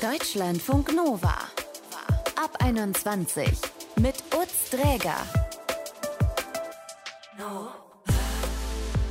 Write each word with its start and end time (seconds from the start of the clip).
Deutschlandfunk 0.00 0.96
Nova. 0.96 1.34
Ab 2.34 2.56
21 2.60 3.46
mit 4.00 4.14
Utz 4.34 4.70
Dräger. 4.70 5.16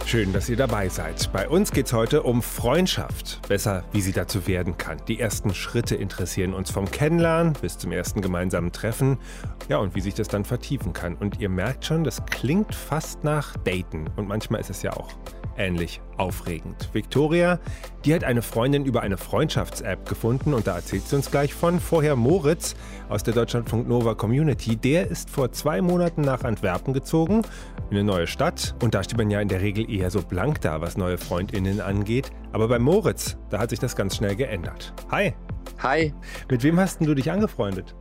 Schön, 0.08 0.34
dass 0.34 0.50
ihr 0.50 0.58
dabei 0.58 0.90
seid. 0.90 1.32
Bei 1.32 1.48
uns 1.48 1.72
geht 1.72 1.86
es 1.86 1.94
heute 1.94 2.24
um 2.24 2.42
Freundschaft. 2.42 3.48
Besser, 3.48 3.84
wie 3.92 4.02
sie 4.02 4.14
dazu 4.14 4.48
werden 4.48 4.80
kann. 4.80 4.98
Die 5.08 5.20
ersten 5.20 5.54
Schritte 5.54 5.96
interessieren 5.96 6.56
uns 6.56 6.72
vom 6.72 6.90
Kennenlernen 6.90 7.54
bis 7.54 7.78
zum 7.78 7.92
ersten 7.92 8.22
gemeinsamen 8.22 8.72
Treffen. 8.72 9.20
Ja, 9.68 9.78
und 9.78 9.94
wie 9.94 10.02
sich 10.02 10.16
das 10.16 10.28
dann 10.28 10.44
vertiefen 10.44 10.94
kann. 10.94 11.16
Und 11.16 11.40
ihr 11.40 11.50
merkt 11.50 11.86
schon, 11.86 12.04
das 12.04 12.26
klingt 12.26 12.74
fast 12.74 13.24
nach 13.24 13.56
Daten. 13.58 14.10
Und 14.16 14.28
manchmal 14.28 14.60
ist 14.60 14.72
es 14.72 14.82
ja 14.82 14.94
auch 14.94 15.10
ähnlich 15.58 16.02
aufregend. 16.18 16.90
Victoria, 16.94 17.60
die 18.06 18.14
hat 18.14 18.24
eine 18.24 18.42
Freundin 18.42 18.86
über 18.86 19.02
eine 19.02 19.18
Freundschafts-App 19.18 20.08
gefunden 20.08 20.54
und 20.54 20.68
da 20.68 20.76
erzählt 20.76 21.08
sie 21.08 21.16
uns 21.16 21.32
gleich 21.32 21.54
von. 21.54 21.80
Vorher 21.80 22.16
Moritz 22.16 22.76
aus 23.10 23.24
der 23.24 23.34
Deutschlandfunk 23.34 23.88
Nova 23.88 24.16
Community. 24.16 24.76
Der 24.76 25.08
ist 25.08 25.30
vor 25.30 25.52
zwei 25.52 25.82
Monaten 25.82 26.22
nach 26.22 26.44
Antwerpen 26.44 26.94
gezogen, 26.94 27.42
in 27.90 27.98
eine 27.98 28.04
neue 28.04 28.28
Stadt. 28.28 28.76
Und 28.82 28.94
da 28.94 29.04
steht 29.04 29.18
man 29.18 29.30
ja 29.30 29.42
in 29.42 29.48
der 29.48 29.62
Regel 29.62 29.90
eher 29.90 30.12
so 30.12 30.22
blank 30.22 30.62
da, 30.62 30.82
was 30.82 30.98
neue 30.98 31.18
FreundInnen 31.18 31.82
angeht. 31.82 32.32
Aber 32.52 32.68
bei 32.68 32.80
Moritz, 32.80 33.38
da 33.50 33.60
hat 33.60 33.70
sich 33.70 33.80
das 33.80 33.96
ganz 33.96 34.16
schnell 34.16 34.36
geändert. 34.36 34.94
Hi. 35.12 35.34
Hi. 35.80 36.14
Mit 36.50 36.64
wem 36.64 36.80
hast 36.80 37.02
du 37.02 37.14
dich 37.14 37.32
angefreundet? 37.32 37.96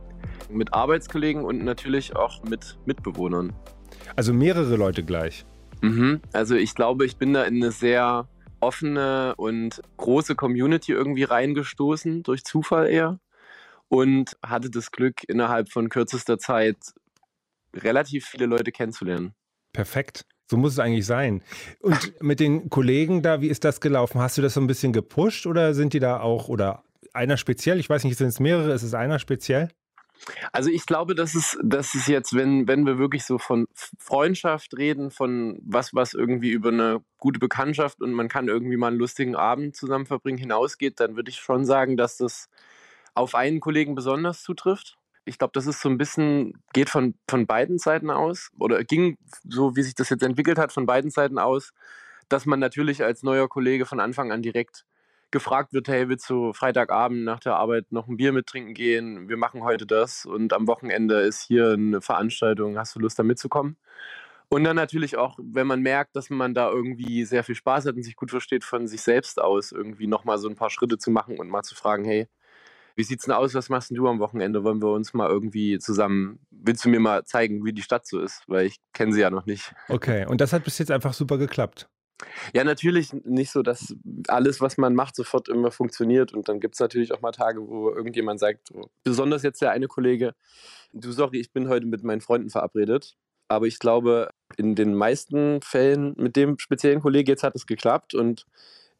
Mit 0.49 0.73
Arbeitskollegen 0.73 1.43
und 1.43 1.63
natürlich 1.63 2.15
auch 2.15 2.43
mit 2.43 2.79
Mitbewohnern. 2.85 3.53
Also 4.15 4.33
mehrere 4.33 4.75
Leute 4.75 5.03
gleich. 5.03 5.45
Mhm. 5.81 6.21
Also 6.33 6.55
ich 6.55 6.75
glaube, 6.75 7.05
ich 7.05 7.17
bin 7.17 7.33
da 7.33 7.43
in 7.43 7.55
eine 7.55 7.71
sehr 7.71 8.27
offene 8.59 9.35
und 9.37 9.81
große 9.97 10.35
Community 10.35 10.91
irgendwie 10.91 11.23
reingestoßen, 11.23 12.23
durch 12.23 12.43
Zufall 12.43 12.89
eher. 12.89 13.19
Und 13.87 14.37
hatte 14.45 14.69
das 14.69 14.91
Glück, 14.91 15.23
innerhalb 15.27 15.71
von 15.71 15.89
kürzester 15.89 16.37
Zeit 16.37 16.77
relativ 17.75 18.25
viele 18.25 18.45
Leute 18.45 18.71
kennenzulernen. 18.71 19.33
Perfekt. 19.73 20.25
So 20.49 20.57
muss 20.57 20.73
es 20.73 20.79
eigentlich 20.79 21.05
sein. 21.05 21.43
Und 21.79 22.13
mit 22.21 22.39
den 22.39 22.69
Kollegen 22.69 23.21
da, 23.21 23.41
wie 23.41 23.47
ist 23.47 23.63
das 23.63 23.81
gelaufen? 23.81 24.19
Hast 24.19 24.37
du 24.37 24.41
das 24.41 24.53
so 24.53 24.61
ein 24.61 24.67
bisschen 24.67 24.93
gepusht 24.93 25.47
oder 25.47 25.73
sind 25.73 25.93
die 25.93 25.99
da 25.99 26.19
auch, 26.19 26.49
oder 26.49 26.83
einer 27.13 27.37
speziell? 27.37 27.79
Ich 27.79 27.89
weiß 27.89 28.03
nicht, 28.03 28.17
sind 28.17 28.27
es 28.27 28.39
mehrere? 28.39 28.73
Ist 28.73 28.83
es 28.83 28.93
einer 28.93 29.19
speziell? 29.19 29.69
Also 30.51 30.69
ich 30.69 30.85
glaube, 30.85 31.15
dass 31.15 31.35
es, 31.35 31.57
dass 31.63 31.95
es 31.95 32.07
jetzt, 32.07 32.35
wenn, 32.35 32.67
wenn 32.67 32.85
wir 32.85 32.97
wirklich 32.97 33.23
so 33.25 33.37
von 33.37 33.67
Freundschaft 33.73 34.77
reden, 34.77 35.11
von 35.11 35.59
was, 35.63 35.93
was 35.93 36.13
irgendwie 36.13 36.51
über 36.51 36.69
eine 36.69 37.01
gute 37.17 37.39
Bekanntschaft 37.39 38.01
und 38.01 38.13
man 38.13 38.27
kann 38.27 38.47
irgendwie 38.47 38.77
mal 38.77 38.87
einen 38.87 38.97
lustigen 38.97 39.35
Abend 39.35 39.75
zusammen 39.75 40.05
verbringen, 40.05 40.37
hinausgeht, 40.37 40.99
dann 40.99 41.15
würde 41.15 41.29
ich 41.29 41.37
schon 41.37 41.65
sagen, 41.65 41.97
dass 41.97 42.17
das 42.17 42.49
auf 43.13 43.35
einen 43.35 43.59
Kollegen 43.59 43.95
besonders 43.95 44.43
zutrifft. 44.43 44.97
Ich 45.25 45.37
glaube, 45.37 45.51
das 45.53 45.67
ist 45.67 45.81
so 45.81 45.89
ein 45.89 45.97
bisschen, 45.97 46.53
geht 46.73 46.89
von, 46.89 47.15
von 47.29 47.45
beiden 47.45 47.77
Seiten 47.77 48.09
aus 48.09 48.49
oder 48.57 48.83
ging, 48.83 49.17
so 49.47 49.75
wie 49.75 49.83
sich 49.83 49.95
das 49.95 50.09
jetzt 50.09 50.23
entwickelt 50.23 50.57
hat, 50.57 50.71
von 50.71 50.85
beiden 50.85 51.11
Seiten 51.11 51.37
aus, 51.37 51.71
dass 52.29 52.45
man 52.45 52.59
natürlich 52.59 53.03
als 53.03 53.23
neuer 53.23 53.47
Kollege 53.47 53.85
von 53.85 53.99
Anfang 53.99 54.31
an 54.31 54.41
direkt 54.41 54.85
gefragt 55.31 55.73
wird, 55.73 55.87
hey, 55.87 56.09
willst 56.09 56.29
du 56.29 56.53
Freitagabend 56.53 57.23
nach 57.23 57.39
der 57.39 57.55
Arbeit 57.55 57.91
noch 57.91 58.07
ein 58.07 58.17
Bier 58.17 58.31
mittrinken 58.31 58.73
gehen? 58.73 59.29
Wir 59.29 59.37
machen 59.37 59.63
heute 59.63 59.85
das 59.85 60.25
und 60.25 60.53
am 60.53 60.67
Wochenende 60.67 61.21
ist 61.21 61.41
hier 61.41 61.73
eine 61.73 62.01
Veranstaltung, 62.01 62.77
hast 62.77 62.95
du 62.95 62.99
Lust 62.99 63.19
da 63.19 63.23
mitzukommen? 63.23 63.77
Und 64.51 64.63
dann 64.63 64.75
natürlich 64.75 65.15
auch, 65.15 65.37
wenn 65.39 65.67
man 65.67 65.81
merkt, 65.81 66.15
dass 66.15 66.31
man 66.31 66.55
da 66.55 66.69
irgendwie 66.69 67.23
sehr 67.23 67.43
viel 67.43 67.53
Spaß 67.53 67.85
hat 67.85 67.95
und 67.95 68.03
sich 68.03 68.15
gut 68.15 68.31
versteht, 68.31 68.63
von 68.63 68.87
sich 68.87 69.01
selbst 69.01 69.39
aus 69.39 69.71
irgendwie 69.71 70.07
nochmal 70.07 70.39
so 70.39 70.49
ein 70.49 70.55
paar 70.55 70.71
Schritte 70.71 70.97
zu 70.97 71.11
machen 71.11 71.37
und 71.37 71.49
mal 71.49 71.61
zu 71.61 71.75
fragen, 71.75 72.03
hey, 72.03 72.27
wie 72.95 73.03
sieht's 73.03 73.25
denn 73.25 73.33
aus? 73.33 73.53
Was 73.53 73.69
machst 73.69 73.91
denn 73.91 73.97
du 73.97 74.07
am 74.07 74.19
Wochenende? 74.19 74.63
Wollen 74.63 74.81
wir 74.81 74.91
uns 74.91 75.13
mal 75.13 75.29
irgendwie 75.29 75.77
zusammen, 75.77 76.39
willst 76.49 76.83
du 76.83 76.89
mir 76.89 76.99
mal 76.99 77.23
zeigen, 77.25 77.63
wie 77.63 77.73
die 77.73 77.83
Stadt 77.83 78.07
so 78.07 78.19
ist? 78.19 78.43
Weil 78.47 78.65
ich 78.65 78.77
kenne 78.91 79.13
sie 79.13 79.21
ja 79.21 79.29
noch 79.29 79.45
nicht. 79.45 79.73
Okay, 79.87 80.25
und 80.25 80.41
das 80.41 80.51
hat 80.51 80.63
bis 80.63 80.79
jetzt 80.79 80.91
einfach 80.91 81.13
super 81.13 81.37
geklappt. 81.37 81.87
Ja, 82.53 82.63
natürlich 82.63 83.13
nicht 83.13 83.51
so, 83.51 83.61
dass 83.61 83.95
alles, 84.27 84.61
was 84.61 84.77
man 84.77 84.93
macht, 84.93 85.15
sofort 85.15 85.47
immer 85.47 85.71
funktioniert. 85.71 86.33
Und 86.33 86.49
dann 86.49 86.59
gibt 86.59 86.75
es 86.75 86.79
natürlich 86.79 87.13
auch 87.13 87.21
mal 87.21 87.31
Tage, 87.31 87.67
wo 87.67 87.89
irgendjemand 87.91 88.39
sagt, 88.39 88.71
oh, 88.73 88.89
besonders 89.03 89.43
jetzt 89.43 89.61
der 89.61 89.71
eine 89.71 89.87
Kollege, 89.87 90.35
du 90.93 91.11
sorry, 91.11 91.39
ich 91.39 91.51
bin 91.51 91.69
heute 91.69 91.85
mit 91.85 92.03
meinen 92.03 92.21
Freunden 92.21 92.49
verabredet. 92.49 93.15
Aber 93.47 93.65
ich 93.65 93.79
glaube, 93.79 94.29
in 94.57 94.75
den 94.75 94.93
meisten 94.93 95.61
Fällen 95.61 96.13
mit 96.17 96.35
dem 96.35 96.59
speziellen 96.59 97.01
Kollegen 97.01 97.29
jetzt 97.29 97.43
hat 97.43 97.55
es 97.55 97.65
geklappt. 97.65 98.13
Und 98.13 98.45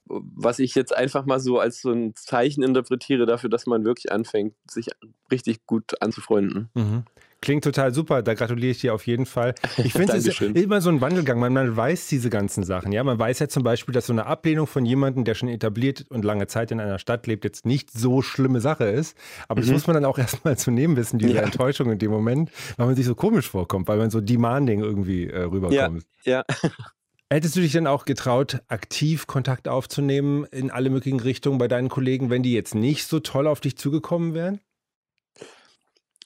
was 0.05 0.57
ich 0.57 0.73
jetzt 0.73 0.95
einfach 0.95 1.25
mal 1.25 1.39
so 1.39 1.59
als 1.59 1.81
so 1.81 1.91
ein 1.91 2.15
Zeichen 2.15 2.63
interpretiere 2.63 3.27
dafür, 3.27 3.49
dass 3.49 3.67
man 3.67 3.85
wirklich 3.85 4.11
anfängt, 4.11 4.55
sich 4.69 4.87
richtig 5.31 5.65
gut 5.67 6.01
anzufreunden. 6.01 6.69
Mhm. 6.73 7.03
Klingt 7.41 7.63
total 7.63 7.93
super, 7.93 8.21
da 8.21 8.33
gratuliere 8.33 8.71
ich 8.71 8.79
dir 8.79 8.93
auf 8.93 9.07
jeden 9.07 9.25
Fall. 9.25 9.55
Ich 9.77 9.93
finde 9.93 10.13
es 10.13 10.27
ist 10.27 10.41
immer 10.41 10.81
so 10.81 10.89
ein 10.89 10.99
Wandelgang, 10.99 11.39
man, 11.39 11.53
man 11.53 11.75
weiß 11.75 12.07
diese 12.07 12.29
ganzen 12.29 12.63
Sachen. 12.63 12.91
Ja, 12.91 13.03
man 13.03 13.17
weiß 13.17 13.39
ja 13.39 13.47
zum 13.47 13.63
Beispiel, 13.63 13.93
dass 13.93 14.07
so 14.07 14.13
eine 14.13 14.25
Ablehnung 14.25 14.67
von 14.67 14.85
jemandem, 14.85 15.23
der 15.23 15.35
schon 15.35 15.47
etabliert 15.47 16.05
und 16.09 16.25
lange 16.25 16.47
Zeit 16.47 16.71
in 16.71 16.81
einer 16.81 16.99
Stadt 16.99 17.27
lebt, 17.27 17.45
jetzt 17.45 17.65
nicht 17.65 17.91
so 17.91 18.21
schlimme 18.21 18.59
Sache 18.59 18.85
ist. 18.85 19.17
Aber 19.47 19.61
mhm. 19.61 19.65
das 19.65 19.71
muss 19.71 19.87
man 19.87 19.93
dann 19.93 20.05
auch 20.05 20.17
erstmal 20.19 20.57
zu 20.57 20.71
nehmen 20.71 20.97
wissen, 20.97 21.17
diese 21.17 21.35
ja. 21.35 21.41
Enttäuschung 21.41 21.91
in 21.91 21.97
dem 21.97 22.11
Moment, 22.11 22.51
weil 22.75 22.87
man 22.87 22.95
sich 22.95 23.05
so 23.05 23.15
komisch 23.15 23.49
vorkommt, 23.49 23.87
weil 23.87 23.97
man 23.97 24.09
so 24.09 24.19
demanding 24.19 24.81
irgendwie 24.81 25.27
äh, 25.27 25.43
rüberkommt. 25.43 26.03
Ja, 26.25 26.43
ja. 26.47 26.55
Hättest 27.31 27.55
du 27.55 27.59
dich 27.61 27.73
denn 27.73 27.85
auch 27.85 28.05
getraut, 28.05 28.59
aktiv 28.69 29.27
Kontakt 29.27 29.67
aufzunehmen 29.67 30.45
in 30.45 30.71
alle 30.71 30.89
möglichen 30.89 31.19
Richtungen 31.19 31.59
bei 31.59 31.67
deinen 31.67 31.87
Kollegen, 31.87 32.31
wenn 32.31 32.41
die 32.41 32.53
jetzt 32.53 32.73
nicht 32.73 33.05
so 33.05 33.19
toll 33.19 33.45
auf 33.45 33.59
dich 33.59 33.77
zugekommen 33.77 34.33
wären? 34.33 34.59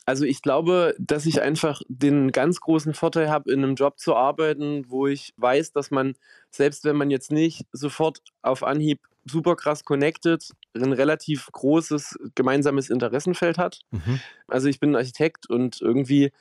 Also 0.06 0.26
ich 0.26 0.42
glaube, 0.42 0.96
dass 1.00 1.26
ich 1.26 1.42
einfach 1.42 1.82
den 1.88 2.32
ganz 2.32 2.60
großen 2.60 2.94
Vorteil 2.94 3.30
habe, 3.30 3.52
in 3.52 3.64
einem 3.64 3.76
Job 3.76 4.00
zu 4.00 4.16
arbeiten, 4.16 4.86
wo 4.90 5.08
ich 5.08 5.34
weiß, 5.38 5.72
dass 5.72 5.92
man, 5.92 6.16
selbst 6.52 6.84
wenn 6.84 6.98
man 6.98 7.10
jetzt 7.10 7.32
nicht 7.32 7.66
sofort 7.72 8.20
auf 8.42 8.64
Anhieb 8.64 9.00
super 9.26 9.56
krass 9.56 9.86
connected, 9.86 10.52
ein 10.76 10.92
relativ 10.92 11.48
großes 11.52 12.18
gemeinsames 12.36 12.90
Interessenfeld 12.90 13.58
hat. 13.58 13.80
Mhm. 13.92 14.20
Also 14.48 14.68
ich 14.68 14.80
bin 14.80 14.96
Architekt 14.96 15.50
und 15.50 15.82
irgendwie 15.82 16.32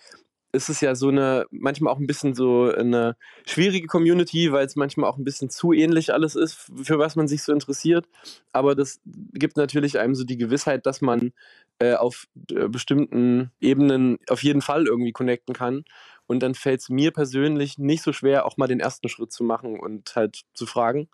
ist 0.52 0.68
es 0.68 0.80
ja 0.82 0.94
so 0.94 1.08
eine, 1.08 1.46
manchmal 1.50 1.92
auch 1.92 1.98
ein 1.98 2.06
bisschen 2.06 2.34
so 2.34 2.70
eine 2.70 3.16
schwierige 3.46 3.86
Community, 3.86 4.52
weil 4.52 4.66
es 4.66 4.76
manchmal 4.76 5.10
auch 5.10 5.16
ein 5.16 5.24
bisschen 5.24 5.48
zu 5.48 5.72
ähnlich 5.72 6.12
alles 6.12 6.36
ist, 6.36 6.70
für 6.82 6.98
was 6.98 7.16
man 7.16 7.26
sich 7.26 7.42
so 7.42 7.52
interessiert. 7.52 8.06
Aber 8.52 8.74
das 8.74 9.00
gibt 9.04 9.56
natürlich 9.56 9.98
einem 9.98 10.14
so 10.14 10.24
die 10.24 10.36
Gewissheit, 10.36 10.84
dass 10.84 11.00
man 11.00 11.32
äh, 11.78 11.94
auf 11.94 12.26
äh, 12.50 12.68
bestimmten 12.68 13.50
Ebenen 13.60 14.18
auf 14.28 14.42
jeden 14.42 14.60
Fall 14.60 14.86
irgendwie 14.86 15.12
connecten 15.12 15.54
kann. 15.54 15.84
Und 16.26 16.40
dann 16.40 16.54
fällt 16.54 16.80
es 16.80 16.88
mir 16.88 17.10
persönlich 17.12 17.78
nicht 17.78 18.02
so 18.02 18.12
schwer, 18.12 18.46
auch 18.46 18.56
mal 18.56 18.68
den 18.68 18.80
ersten 18.80 19.08
Schritt 19.08 19.32
zu 19.32 19.44
machen 19.44 19.80
und 19.80 20.14
halt 20.14 20.42
zu 20.54 20.66
fragen 20.66 21.08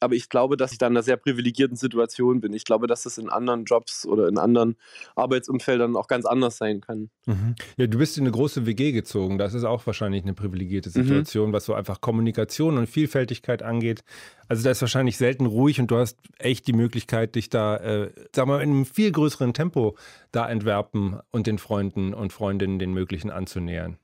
aber 0.00 0.14
ich 0.14 0.28
glaube, 0.28 0.56
dass 0.56 0.72
ich 0.72 0.78
da 0.78 0.86
in 0.86 0.92
einer 0.92 1.02
sehr 1.02 1.16
privilegierten 1.16 1.76
Situation 1.76 2.40
bin. 2.40 2.52
Ich 2.52 2.64
glaube, 2.64 2.86
dass 2.86 3.02
das 3.02 3.18
in 3.18 3.28
anderen 3.28 3.64
Jobs 3.64 4.06
oder 4.06 4.28
in 4.28 4.38
anderen 4.38 4.76
Arbeitsumfeldern 5.16 5.96
auch 5.96 6.06
ganz 6.06 6.24
anders 6.24 6.56
sein 6.56 6.80
kann. 6.80 7.10
Mhm. 7.26 7.54
Ja, 7.76 7.86
du 7.86 7.98
bist 7.98 8.16
in 8.16 8.24
eine 8.24 8.32
große 8.32 8.66
WG 8.66 8.92
gezogen. 8.92 9.38
Das 9.38 9.54
ist 9.54 9.64
auch 9.64 9.86
wahrscheinlich 9.86 10.22
eine 10.22 10.34
privilegierte 10.34 10.88
mhm. 10.88 11.04
Situation, 11.04 11.50
mhm. 11.50 11.52
was 11.52 11.64
so 11.64 11.74
einfach 11.74 12.00
Kommunikation 12.00 12.78
und 12.78 12.86
Vielfältigkeit 12.86 13.62
angeht. 13.62 14.02
Also 14.48 14.62
da 14.62 14.70
ist 14.70 14.80
wahrscheinlich 14.80 15.16
selten 15.16 15.46
ruhig 15.46 15.80
und 15.80 15.90
du 15.90 15.96
hast 15.96 16.18
echt 16.38 16.66
die 16.66 16.72
Möglichkeit, 16.72 17.34
dich 17.34 17.50
da, 17.50 17.76
äh, 17.76 18.12
sag 18.34 18.46
mal, 18.46 18.62
in 18.62 18.70
einem 18.70 18.86
viel 18.86 19.12
größeren 19.12 19.52
Tempo 19.52 19.96
da 20.32 20.48
entwerben 20.48 21.18
und 21.30 21.46
den 21.46 21.58
Freunden 21.58 22.14
und 22.14 22.32
Freundinnen 22.32 22.78
den 22.78 22.92
möglichen 22.92 23.30
anzunähern 23.30 23.98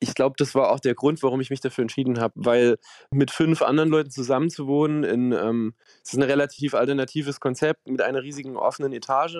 ich 0.00 0.14
glaube, 0.14 0.36
das 0.38 0.54
war 0.54 0.70
auch 0.70 0.80
der 0.80 0.94
Grund, 0.94 1.22
warum 1.22 1.40
ich 1.40 1.50
mich 1.50 1.60
dafür 1.60 1.82
entschieden 1.82 2.20
habe, 2.20 2.34
weil 2.36 2.78
mit 3.10 3.30
fünf 3.30 3.62
anderen 3.62 3.88
Leuten 3.88 4.10
zusammenzuwohnen, 4.10 5.02
in, 5.04 5.32
ähm, 5.32 5.74
es 6.02 6.12
ist 6.12 6.18
ein 6.18 6.22
relativ 6.22 6.74
alternatives 6.74 7.40
Konzept 7.40 7.88
mit 7.88 8.00
einer 8.00 8.22
riesigen 8.22 8.56
offenen 8.56 8.92
Etage 8.92 9.38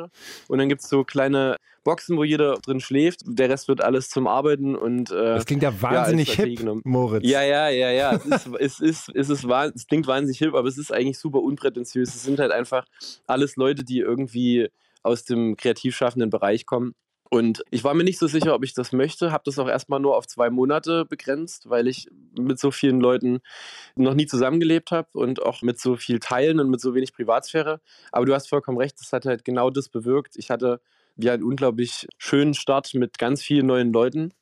und 0.48 0.58
dann 0.58 0.68
gibt 0.68 0.82
es 0.82 0.88
so 0.88 1.04
kleine 1.04 1.56
Boxen, 1.84 2.16
wo 2.16 2.24
jeder 2.24 2.54
drin 2.54 2.80
schläft, 2.80 3.20
der 3.24 3.48
Rest 3.48 3.68
wird 3.68 3.82
alles 3.82 4.08
zum 4.10 4.26
Arbeiten 4.26 4.74
und 4.74 5.10
äh, 5.10 5.34
Das 5.34 5.46
klingt 5.46 5.62
ja 5.62 5.80
wahnsinnig 5.80 6.36
ja, 6.36 6.44
hip, 6.44 6.58
genommen. 6.58 6.82
Moritz. 6.84 7.26
Ja, 7.26 7.42
ja, 7.42 7.68
ja, 7.68 7.90
ja, 7.90 8.14
es, 8.14 8.24
ist, 8.24 8.46
es, 8.58 8.80
ist, 8.80 9.08
es, 9.14 9.30
ist, 9.30 9.44
es 9.44 9.86
klingt 9.86 10.06
wahnsinnig 10.06 10.38
hip, 10.38 10.54
aber 10.54 10.68
es 10.68 10.78
ist 10.78 10.92
eigentlich 10.92 11.18
super 11.18 11.40
unprätentiös. 11.40 12.14
Es 12.14 12.24
sind 12.24 12.40
halt 12.40 12.52
einfach 12.52 12.84
alles 13.26 13.56
Leute, 13.56 13.84
die 13.84 14.00
irgendwie 14.00 14.68
aus 15.02 15.24
dem 15.24 15.56
kreativ 15.56 15.96
schaffenden 15.96 16.30
Bereich 16.30 16.66
kommen 16.66 16.94
und 17.30 17.62
ich 17.70 17.84
war 17.84 17.94
mir 17.94 18.04
nicht 18.04 18.18
so 18.18 18.26
sicher, 18.26 18.54
ob 18.54 18.64
ich 18.64 18.72
das 18.72 18.92
möchte, 18.92 19.32
habe 19.32 19.42
das 19.44 19.58
auch 19.58 19.68
erstmal 19.68 20.00
nur 20.00 20.16
auf 20.16 20.26
zwei 20.26 20.48
Monate 20.48 21.04
begrenzt, 21.04 21.68
weil 21.68 21.86
ich 21.86 22.08
mit 22.38 22.58
so 22.58 22.70
vielen 22.70 23.00
Leuten 23.00 23.40
noch 23.96 24.14
nie 24.14 24.26
zusammengelebt 24.26 24.92
habe 24.92 25.08
und 25.12 25.42
auch 25.42 25.60
mit 25.62 25.78
so 25.78 25.96
viel 25.96 26.20
Teilen 26.20 26.58
und 26.58 26.70
mit 26.70 26.80
so 26.80 26.94
wenig 26.94 27.12
Privatsphäre. 27.12 27.80
Aber 28.12 28.24
du 28.24 28.34
hast 28.34 28.48
vollkommen 28.48 28.78
recht, 28.78 28.98
das 29.00 29.12
hat 29.12 29.26
halt 29.26 29.44
genau 29.44 29.70
das 29.70 29.88
bewirkt. 29.88 30.36
Ich 30.36 30.50
hatte 30.50 30.80
ja 31.16 31.34
einen 31.34 31.42
unglaublich 31.42 32.06
schönen 32.16 32.54
Start 32.54 32.94
mit 32.94 33.18
ganz 33.18 33.42
vielen 33.42 33.66
neuen 33.66 33.92
Leuten 33.92 34.32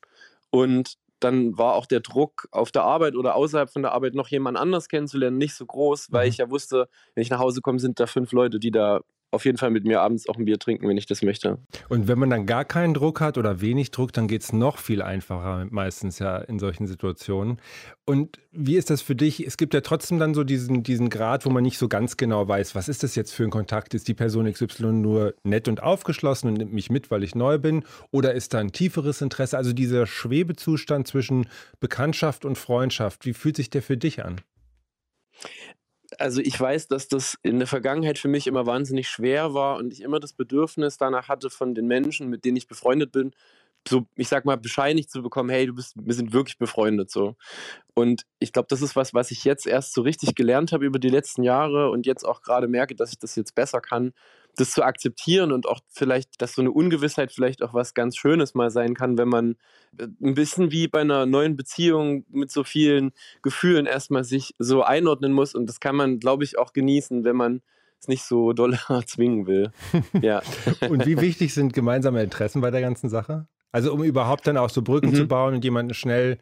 und 0.49 0.97
dann 1.19 1.57
war 1.57 1.73
auch 1.73 1.87
der 1.87 2.01
Druck 2.01 2.47
auf 2.51 2.71
der 2.71 2.83
Arbeit 2.83 3.15
oder 3.15 3.35
außerhalb 3.35 3.69
von 3.71 3.81
der 3.81 3.91
Arbeit 3.91 4.13
noch 4.13 4.27
jemand 4.27 4.55
anders 4.55 4.87
kennenzulernen 4.87 5.37
nicht 5.37 5.55
so 5.55 5.65
groß, 5.65 6.11
weil 6.11 6.25
mhm. 6.25 6.29
ich 6.29 6.37
ja 6.37 6.49
wusste, 6.49 6.87
wenn 7.15 7.23
ich 7.23 7.31
nach 7.31 7.39
Hause 7.39 7.61
komme, 7.61 7.79
sind 7.79 7.99
da 7.99 8.05
fünf 8.05 8.31
Leute, 8.31 8.59
die 8.59 8.71
da 8.71 9.01
auf 9.31 9.45
jeden 9.45 9.57
Fall 9.57 9.71
mit 9.71 9.83
mir 9.83 10.01
abends 10.01 10.29
auch 10.29 10.37
ein 10.37 10.45
Bier 10.45 10.57
trinken, 10.57 10.87
wenn 10.87 10.97
ich 10.97 11.05
das 11.05 11.21
möchte. 11.21 11.57
Und 11.89 12.07
wenn 12.07 12.17
man 12.17 12.29
dann 12.29 12.45
gar 12.45 12.63
keinen 12.63 12.93
Druck 12.93 13.19
hat 13.19 13.37
oder 13.37 13.59
wenig 13.59 13.91
Druck, 13.91 14.13
dann 14.13 14.27
geht 14.27 14.41
es 14.41 14.53
noch 14.53 14.77
viel 14.77 15.01
einfacher, 15.01 15.67
meistens 15.69 16.19
ja 16.19 16.37
in 16.37 16.59
solchen 16.59 16.87
Situationen. 16.87 17.59
Und 18.05 18.39
wie 18.51 18.77
ist 18.77 18.89
das 18.89 19.01
für 19.01 19.15
dich? 19.15 19.45
Es 19.45 19.57
gibt 19.57 19.73
ja 19.73 19.81
trotzdem 19.81 20.17
dann 20.17 20.33
so 20.33 20.45
diesen, 20.45 20.83
diesen 20.83 21.09
Grad, 21.09 21.45
wo 21.45 21.49
man 21.49 21.63
nicht 21.63 21.77
so 21.77 21.89
ganz 21.89 22.15
genau 22.15 22.47
weiß, 22.47 22.73
was 22.73 22.87
ist 22.87 23.03
das 23.03 23.15
jetzt 23.15 23.33
für 23.33 23.43
ein 23.43 23.49
Kontakt? 23.49 23.93
Ist 23.93 24.07
die 24.07 24.13
Person 24.13 24.51
XY 24.51 24.93
nur 24.93 25.35
nett 25.43 25.67
und 25.67 25.83
aufgeschlossen 25.83 26.49
und 26.49 26.57
nimmt 26.57 26.73
mich 26.73 26.89
mit, 26.89 27.11
weil 27.11 27.23
ich 27.23 27.35
neu 27.35 27.57
bin? 27.57 27.83
Oder 28.11 28.33
ist 28.33 28.53
da 28.53 28.59
ein 28.59 28.71
tieferes 28.71 29.21
Interesse? 29.21 29.57
Also 29.57 29.73
dieser 29.73 30.07
Schwebezustand 30.07 31.07
zwischen 31.07 31.47
Bekanntschaft 31.81 32.45
und 32.45 32.57
Freundschaft, 32.57 33.25
wie 33.25 33.33
fühlt 33.33 33.57
sich 33.57 33.69
der 33.69 33.81
für 33.81 33.97
dich 33.97 34.23
an? 34.23 34.37
Also 36.19 36.41
ich 36.41 36.59
weiß, 36.59 36.87
dass 36.87 37.07
das 37.07 37.37
in 37.43 37.59
der 37.59 37.67
Vergangenheit 37.67 38.17
für 38.17 38.27
mich 38.27 38.47
immer 38.47 38.65
wahnsinnig 38.65 39.07
schwer 39.07 39.53
war 39.53 39.77
und 39.77 39.93
ich 39.93 40.01
immer 40.01 40.19
das 40.19 40.33
Bedürfnis 40.33 40.97
danach 40.97 41.27
hatte, 41.27 41.49
von 41.49 41.75
den 41.75 41.87
Menschen, 41.87 42.29
mit 42.29 42.45
denen 42.45 42.57
ich 42.57 42.67
befreundet 42.67 43.11
bin, 43.11 43.31
so, 43.87 44.05
ich 44.15 44.27
sag 44.27 44.45
mal, 44.45 44.57
bescheinigt 44.57 45.09
zu 45.09 45.21
bekommen, 45.21 45.49
hey, 45.49 45.65
du 45.65 45.73
bist, 45.73 45.93
wir 45.97 46.13
sind 46.13 46.33
wirklich 46.33 46.57
befreundet 46.57 47.09
so. 47.09 47.35
Und 47.93 48.23
ich 48.39 48.51
glaube, 48.53 48.67
das 48.69 48.81
ist 48.81 48.95
was, 48.95 49.13
was 49.13 49.31
ich 49.31 49.43
jetzt 49.43 49.65
erst 49.65 49.93
so 49.93 50.01
richtig 50.01 50.35
gelernt 50.35 50.71
habe 50.71 50.85
über 50.85 50.99
die 50.99 51.09
letzten 51.09 51.43
Jahre 51.43 51.89
und 51.89 52.05
jetzt 52.05 52.25
auch 52.25 52.41
gerade 52.41 52.67
merke, 52.67 52.95
dass 52.95 53.11
ich 53.11 53.19
das 53.19 53.35
jetzt 53.35 53.55
besser 53.55 53.79
kann, 53.81 54.13
das 54.57 54.71
zu 54.71 54.83
akzeptieren 54.83 55.51
und 55.51 55.67
auch 55.67 55.79
vielleicht, 55.87 56.41
dass 56.41 56.53
so 56.53 56.61
eine 56.61 56.71
Ungewissheit 56.71 57.31
vielleicht 57.31 57.63
auch 57.63 57.73
was 57.73 57.93
ganz 57.93 58.17
Schönes 58.17 58.55
mal 58.55 58.69
sein 58.69 58.93
kann, 58.93 59.17
wenn 59.17 59.29
man 59.29 59.55
äh, 59.97 60.07
ein 60.21 60.33
bisschen 60.33 60.71
wie 60.71 60.87
bei 60.87 61.01
einer 61.01 61.25
neuen 61.25 61.55
Beziehung 61.55 62.25
mit 62.29 62.51
so 62.51 62.63
vielen 62.63 63.11
Gefühlen 63.41 63.85
erstmal 63.85 64.23
sich 64.23 64.53
so 64.59 64.83
einordnen 64.83 65.31
muss. 65.31 65.55
Und 65.55 65.67
das 65.67 65.79
kann 65.79 65.95
man, 65.95 66.19
glaube 66.19 66.43
ich, 66.43 66.57
auch 66.57 66.73
genießen, 66.73 67.23
wenn 67.23 67.35
man 67.35 67.61
es 67.99 68.07
nicht 68.07 68.23
so 68.23 68.53
doll 68.53 68.77
zwingen 69.05 69.47
will. 69.47 69.71
Ja. 70.21 70.41
und 70.89 71.05
wie 71.05 71.21
wichtig 71.21 71.53
sind 71.53 71.73
gemeinsame 71.73 72.21
Interessen 72.21 72.61
bei 72.61 72.71
der 72.71 72.81
ganzen 72.81 73.09
Sache? 73.09 73.47
Also 73.71 73.93
um 73.93 74.03
überhaupt 74.03 74.47
dann 74.47 74.57
auch 74.57 74.69
so 74.69 74.81
Brücken 74.81 75.11
mhm. 75.11 75.15
zu 75.15 75.27
bauen 75.27 75.55
und 75.55 75.63
jemanden 75.63 75.93
schnell 75.93 76.39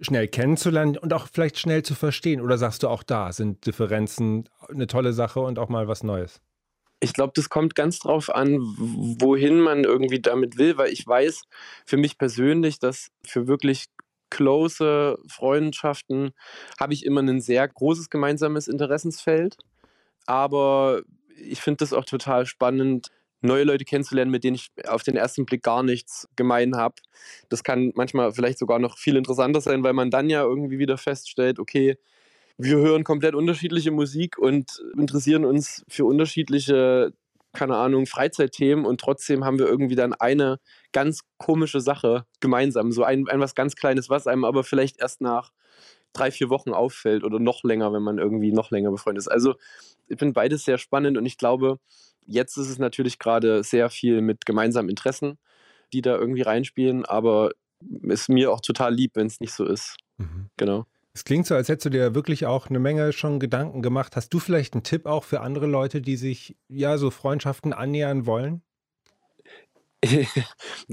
schnell 0.00 0.28
kennenzulernen 0.28 0.98
und 0.98 1.12
auch 1.12 1.28
vielleicht 1.32 1.58
schnell 1.58 1.82
zu 1.82 1.94
verstehen? 1.94 2.40
Oder 2.40 2.58
sagst 2.58 2.82
du 2.82 2.88
auch 2.88 3.02
da 3.02 3.32
sind 3.32 3.64
Differenzen 3.66 4.48
eine 4.68 4.86
tolle 4.86 5.12
Sache 5.12 5.40
und 5.40 5.58
auch 5.58 5.68
mal 5.68 5.88
was 5.88 6.02
Neues? 6.02 6.40
Ich 7.04 7.12
glaube, 7.12 7.32
das 7.36 7.50
kommt 7.50 7.74
ganz 7.74 7.98
drauf 7.98 8.34
an, 8.34 8.58
wohin 8.60 9.60
man 9.60 9.84
irgendwie 9.84 10.20
damit 10.20 10.56
will, 10.56 10.78
weil 10.78 10.90
ich 10.90 11.06
weiß 11.06 11.42
für 11.84 11.98
mich 11.98 12.16
persönlich, 12.16 12.78
dass 12.78 13.10
für 13.26 13.46
wirklich 13.46 13.86
close 14.30 15.18
Freundschaften 15.28 16.32
habe 16.80 16.94
ich 16.94 17.04
immer 17.04 17.20
ein 17.20 17.42
sehr 17.42 17.68
großes 17.68 18.08
gemeinsames 18.08 18.68
Interessensfeld. 18.68 19.58
Aber 20.24 21.02
ich 21.36 21.60
finde 21.60 21.78
das 21.78 21.92
auch 21.92 22.06
total 22.06 22.46
spannend, 22.46 23.10
neue 23.42 23.64
Leute 23.64 23.84
kennenzulernen, 23.84 24.30
mit 24.30 24.42
denen 24.42 24.54
ich 24.56 24.70
auf 24.86 25.02
den 25.02 25.16
ersten 25.16 25.44
Blick 25.44 25.62
gar 25.62 25.82
nichts 25.82 26.26
gemein 26.36 26.74
habe. 26.74 26.94
Das 27.50 27.62
kann 27.62 27.92
manchmal 27.94 28.32
vielleicht 28.32 28.58
sogar 28.58 28.78
noch 28.78 28.96
viel 28.96 29.16
interessanter 29.16 29.60
sein, 29.60 29.84
weil 29.84 29.92
man 29.92 30.10
dann 30.10 30.30
ja 30.30 30.42
irgendwie 30.42 30.78
wieder 30.78 30.96
feststellt, 30.96 31.58
okay, 31.58 31.98
wir 32.56 32.76
hören 32.76 33.04
komplett 33.04 33.34
unterschiedliche 33.34 33.90
Musik 33.90 34.38
und 34.38 34.82
interessieren 34.96 35.44
uns 35.44 35.84
für 35.88 36.04
unterschiedliche, 36.04 37.12
keine 37.52 37.76
Ahnung, 37.76 38.06
Freizeitthemen 38.06 38.84
und 38.84 39.00
trotzdem 39.00 39.44
haben 39.44 39.58
wir 39.58 39.66
irgendwie 39.66 39.96
dann 39.96 40.12
eine 40.14 40.58
ganz 40.92 41.20
komische 41.38 41.80
Sache 41.80 42.26
gemeinsam. 42.40 42.92
So 42.92 43.04
ein, 43.04 43.28
ein 43.28 43.40
was 43.40 43.54
ganz 43.54 43.74
Kleines, 43.76 44.08
was 44.08 44.26
einem 44.26 44.44
aber 44.44 44.64
vielleicht 44.64 45.00
erst 45.00 45.20
nach 45.20 45.50
drei, 46.12 46.30
vier 46.30 46.48
Wochen 46.48 46.70
auffällt 46.70 47.24
oder 47.24 47.40
noch 47.40 47.64
länger, 47.64 47.92
wenn 47.92 48.02
man 48.02 48.18
irgendwie 48.18 48.52
noch 48.52 48.70
länger 48.70 48.90
befreundet 48.90 49.22
ist. 49.22 49.28
Also 49.28 49.54
ich 50.06 50.18
finde 50.18 50.34
beides 50.34 50.64
sehr 50.64 50.78
spannend 50.78 51.18
und 51.18 51.26
ich 51.26 51.38
glaube, 51.38 51.78
jetzt 52.26 52.56
ist 52.56 52.68
es 52.68 52.78
natürlich 52.78 53.18
gerade 53.18 53.64
sehr 53.64 53.90
viel 53.90 54.20
mit 54.20 54.46
gemeinsamen 54.46 54.88
Interessen, 54.88 55.38
die 55.92 56.02
da 56.02 56.16
irgendwie 56.16 56.42
reinspielen, 56.42 57.04
aber 57.04 57.50
ist 58.02 58.28
mir 58.28 58.52
auch 58.52 58.60
total 58.60 58.94
lieb, 58.94 59.12
wenn 59.14 59.26
es 59.26 59.40
nicht 59.40 59.52
so 59.52 59.64
ist. 59.66 59.96
Mhm. 60.18 60.48
Genau. 60.56 60.86
Es 61.14 61.24
klingt 61.24 61.46
so, 61.46 61.54
als 61.54 61.68
hättest 61.68 61.86
du 61.86 61.90
dir 61.90 62.14
wirklich 62.16 62.44
auch 62.44 62.68
eine 62.68 62.80
Menge 62.80 63.12
schon 63.12 63.38
Gedanken 63.38 63.82
gemacht. 63.82 64.16
Hast 64.16 64.34
du 64.34 64.40
vielleicht 64.40 64.74
einen 64.74 64.82
Tipp 64.82 65.06
auch 65.06 65.22
für 65.22 65.40
andere 65.40 65.66
Leute, 65.66 66.00
die 66.00 66.16
sich 66.16 66.56
ja 66.68 66.98
so 66.98 67.10
Freundschaften 67.10 67.72
annähern 67.72 68.26
wollen? 68.26 68.62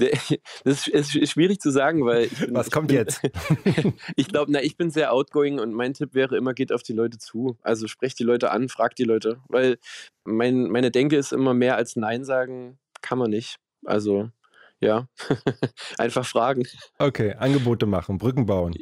das 0.64 0.88
ist 0.88 1.30
schwierig 1.30 1.60
zu 1.60 1.72
sagen, 1.72 2.06
weil. 2.06 2.28
Bin, 2.28 2.54
Was 2.54 2.70
kommt 2.70 2.90
bin, 2.90 2.98
jetzt? 2.98 3.22
ich 4.16 4.28
glaube, 4.28 4.52
na, 4.52 4.62
ich 4.62 4.78
bin 4.78 4.92
sehr 4.92 5.12
outgoing 5.12 5.60
und 5.60 5.74
mein 5.74 5.94
Tipp 5.96 6.14
wäre 6.14 6.38
immer, 6.38 6.54
geht 6.54 6.72
auf 6.72 6.84
die 6.84 6.94
Leute 6.94 7.18
zu. 7.18 7.58
Also 7.64 7.88
sprecht 7.88 8.20
die 8.20 8.24
Leute 8.24 8.52
an, 8.52 8.70
fragt 8.70 9.00
die 9.00 9.04
Leute. 9.04 9.40
Weil 9.50 9.80
mein, 10.24 10.70
meine 10.70 10.92
Denke 10.92 11.18
ist 11.18 11.34
immer 11.34 11.56
mehr 11.56 11.76
als 11.76 11.96
Nein 11.96 12.24
sagen, 12.24 12.78
kann 13.02 13.18
man 13.18 13.32
nicht. 13.32 13.58
Also, 13.86 14.30
ja, 14.80 15.08
einfach 15.98 16.26
fragen. 16.26 16.68
Okay, 17.00 17.34
Angebote 17.34 17.88
machen, 17.88 18.20
Brücken 18.20 18.46
bauen. 18.46 18.76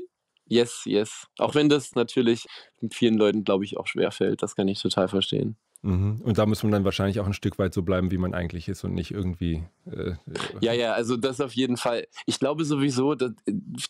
Yes, 0.50 0.82
yes. 0.86 1.28
Auch 1.38 1.56
wenn 1.56 1.70
das 1.70 1.96
natürlich 1.96 2.46
vielen 2.92 3.18
Leuten, 3.18 3.44
glaube 3.44 3.64
ich, 3.64 3.78
auch 3.78 3.88
schwerfällt. 3.88 4.42
Das 4.42 4.56
kann 4.56 4.68
ich 4.68 4.82
total 4.82 5.08
verstehen. 5.08 5.56
Mhm. 5.82 6.20
Und 6.24 6.38
da 6.38 6.46
muss 6.46 6.64
man 6.64 6.72
dann 6.74 6.84
wahrscheinlich 6.84 7.20
auch 7.20 7.26
ein 7.26 7.34
Stück 7.34 7.58
weit 7.58 7.74
so 7.74 7.84
bleiben, 7.84 8.12
wie 8.12 8.18
man 8.18 8.34
eigentlich 8.34 8.68
ist 8.68 8.84
und 8.84 8.94
nicht 8.94 9.12
irgendwie. 9.12 9.64
Äh, 9.86 10.14
ja, 10.60 10.74
ja, 10.74 10.94
also 10.94 11.16
das 11.16 11.40
auf 11.40 11.54
jeden 11.54 11.78
Fall. 11.78 12.08
Ich 12.26 12.40
glaube 12.40 12.66
sowieso, 12.66 13.16
dass 13.16 13.32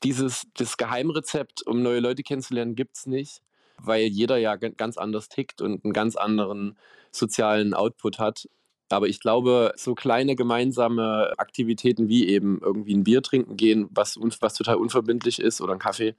dieses 0.03 0.43
das 0.55 0.77
Geheimrezept, 0.77 1.65
um 1.65 1.81
neue 1.81 1.99
Leute 1.99 2.21
kennenzulernen, 2.21 2.75
gibt 2.75 2.97
es 2.97 3.05
nicht, 3.07 3.41
weil 3.79 4.05
jeder 4.05 4.37
ja 4.37 4.55
ganz 4.55 4.97
anders 4.97 5.29
tickt 5.29 5.61
und 5.61 5.83
einen 5.83 5.93
ganz 5.93 6.15
anderen 6.15 6.77
sozialen 7.11 7.73
Output 7.73 8.19
hat. 8.19 8.47
Aber 8.91 9.07
ich 9.07 9.19
glaube, 9.19 9.73
so 9.75 9.95
kleine 9.95 10.35
gemeinsame 10.35 11.33
Aktivitäten 11.37 12.09
wie 12.09 12.27
eben 12.27 12.59
irgendwie 12.61 12.95
ein 12.95 13.03
Bier 13.03 13.21
trinken 13.21 13.55
gehen, 13.57 13.87
was, 13.91 14.17
was 14.41 14.53
total 14.53 14.75
unverbindlich 14.75 15.39
ist, 15.39 15.61
oder 15.61 15.73
ein 15.73 15.79
Kaffee, 15.79 16.15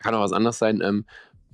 kann 0.00 0.14
auch 0.14 0.22
was 0.22 0.32
anderes 0.32 0.58
sein, 0.58 0.80
ähm, 0.82 1.04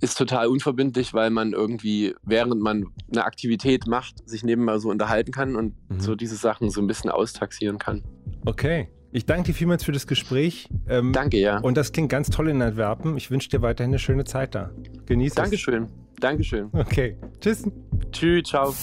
ist 0.00 0.18
total 0.18 0.48
unverbindlich, 0.48 1.14
weil 1.14 1.30
man 1.30 1.52
irgendwie, 1.52 2.14
während 2.22 2.60
man 2.60 2.86
eine 3.10 3.24
Aktivität 3.24 3.86
macht, 3.86 4.28
sich 4.28 4.42
nebenbei 4.42 4.78
so 4.78 4.90
unterhalten 4.90 5.30
kann 5.30 5.54
und 5.54 5.74
mhm. 5.88 6.00
so 6.00 6.14
diese 6.16 6.34
Sachen 6.36 6.70
so 6.70 6.80
ein 6.80 6.88
bisschen 6.88 7.10
austaxieren 7.10 7.78
kann. 7.78 8.02
Okay. 8.44 8.88
Ich 9.14 9.26
danke 9.26 9.48
dir 9.48 9.54
vielmals 9.54 9.84
für 9.84 9.92
das 9.92 10.06
Gespräch. 10.06 10.68
Ähm, 10.88 11.12
danke, 11.12 11.38
ja. 11.38 11.58
Und 11.58 11.76
das 11.76 11.92
klingt 11.92 12.08
ganz 12.08 12.30
toll 12.30 12.48
in 12.48 12.62
Antwerpen. 12.62 13.16
Ich 13.18 13.30
wünsche 13.30 13.50
dir 13.50 13.60
weiterhin 13.60 13.90
eine 13.90 13.98
schöne 13.98 14.24
Zeit 14.24 14.54
da. 14.54 14.70
Genieß 15.04 15.34
Dankeschön. 15.34 15.84
es. 15.84 15.90
Dankeschön. 16.18 16.70
Dankeschön. 16.70 16.70
Okay. 16.72 17.18
Tschüss. 17.40 17.64
Tschüss, 18.10 18.44
ciao. 18.44 18.74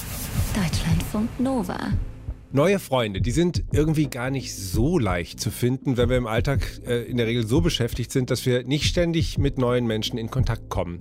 Deutschlandfunk 0.59 1.29
Nova. 1.39 2.08
Neue 2.51 2.79
Freunde, 2.79 3.21
die 3.21 3.29
sind 3.29 3.63
irgendwie 3.71 4.07
gar 4.07 4.31
nicht 4.31 4.55
so 4.55 4.97
leicht 4.97 5.39
zu 5.39 5.51
finden, 5.51 5.97
wenn 5.97 6.09
wir 6.09 6.17
im 6.17 6.25
Alltag 6.25 6.81
äh, 6.83 7.03
in 7.03 7.17
der 7.17 7.27
Regel 7.27 7.45
so 7.45 7.61
beschäftigt 7.61 8.11
sind, 8.11 8.31
dass 8.31 8.43
wir 8.43 8.63
nicht 8.63 8.85
ständig 8.85 9.37
mit 9.37 9.59
neuen 9.59 9.85
Menschen 9.85 10.17
in 10.17 10.31
Kontakt 10.31 10.67
kommen. 10.67 10.97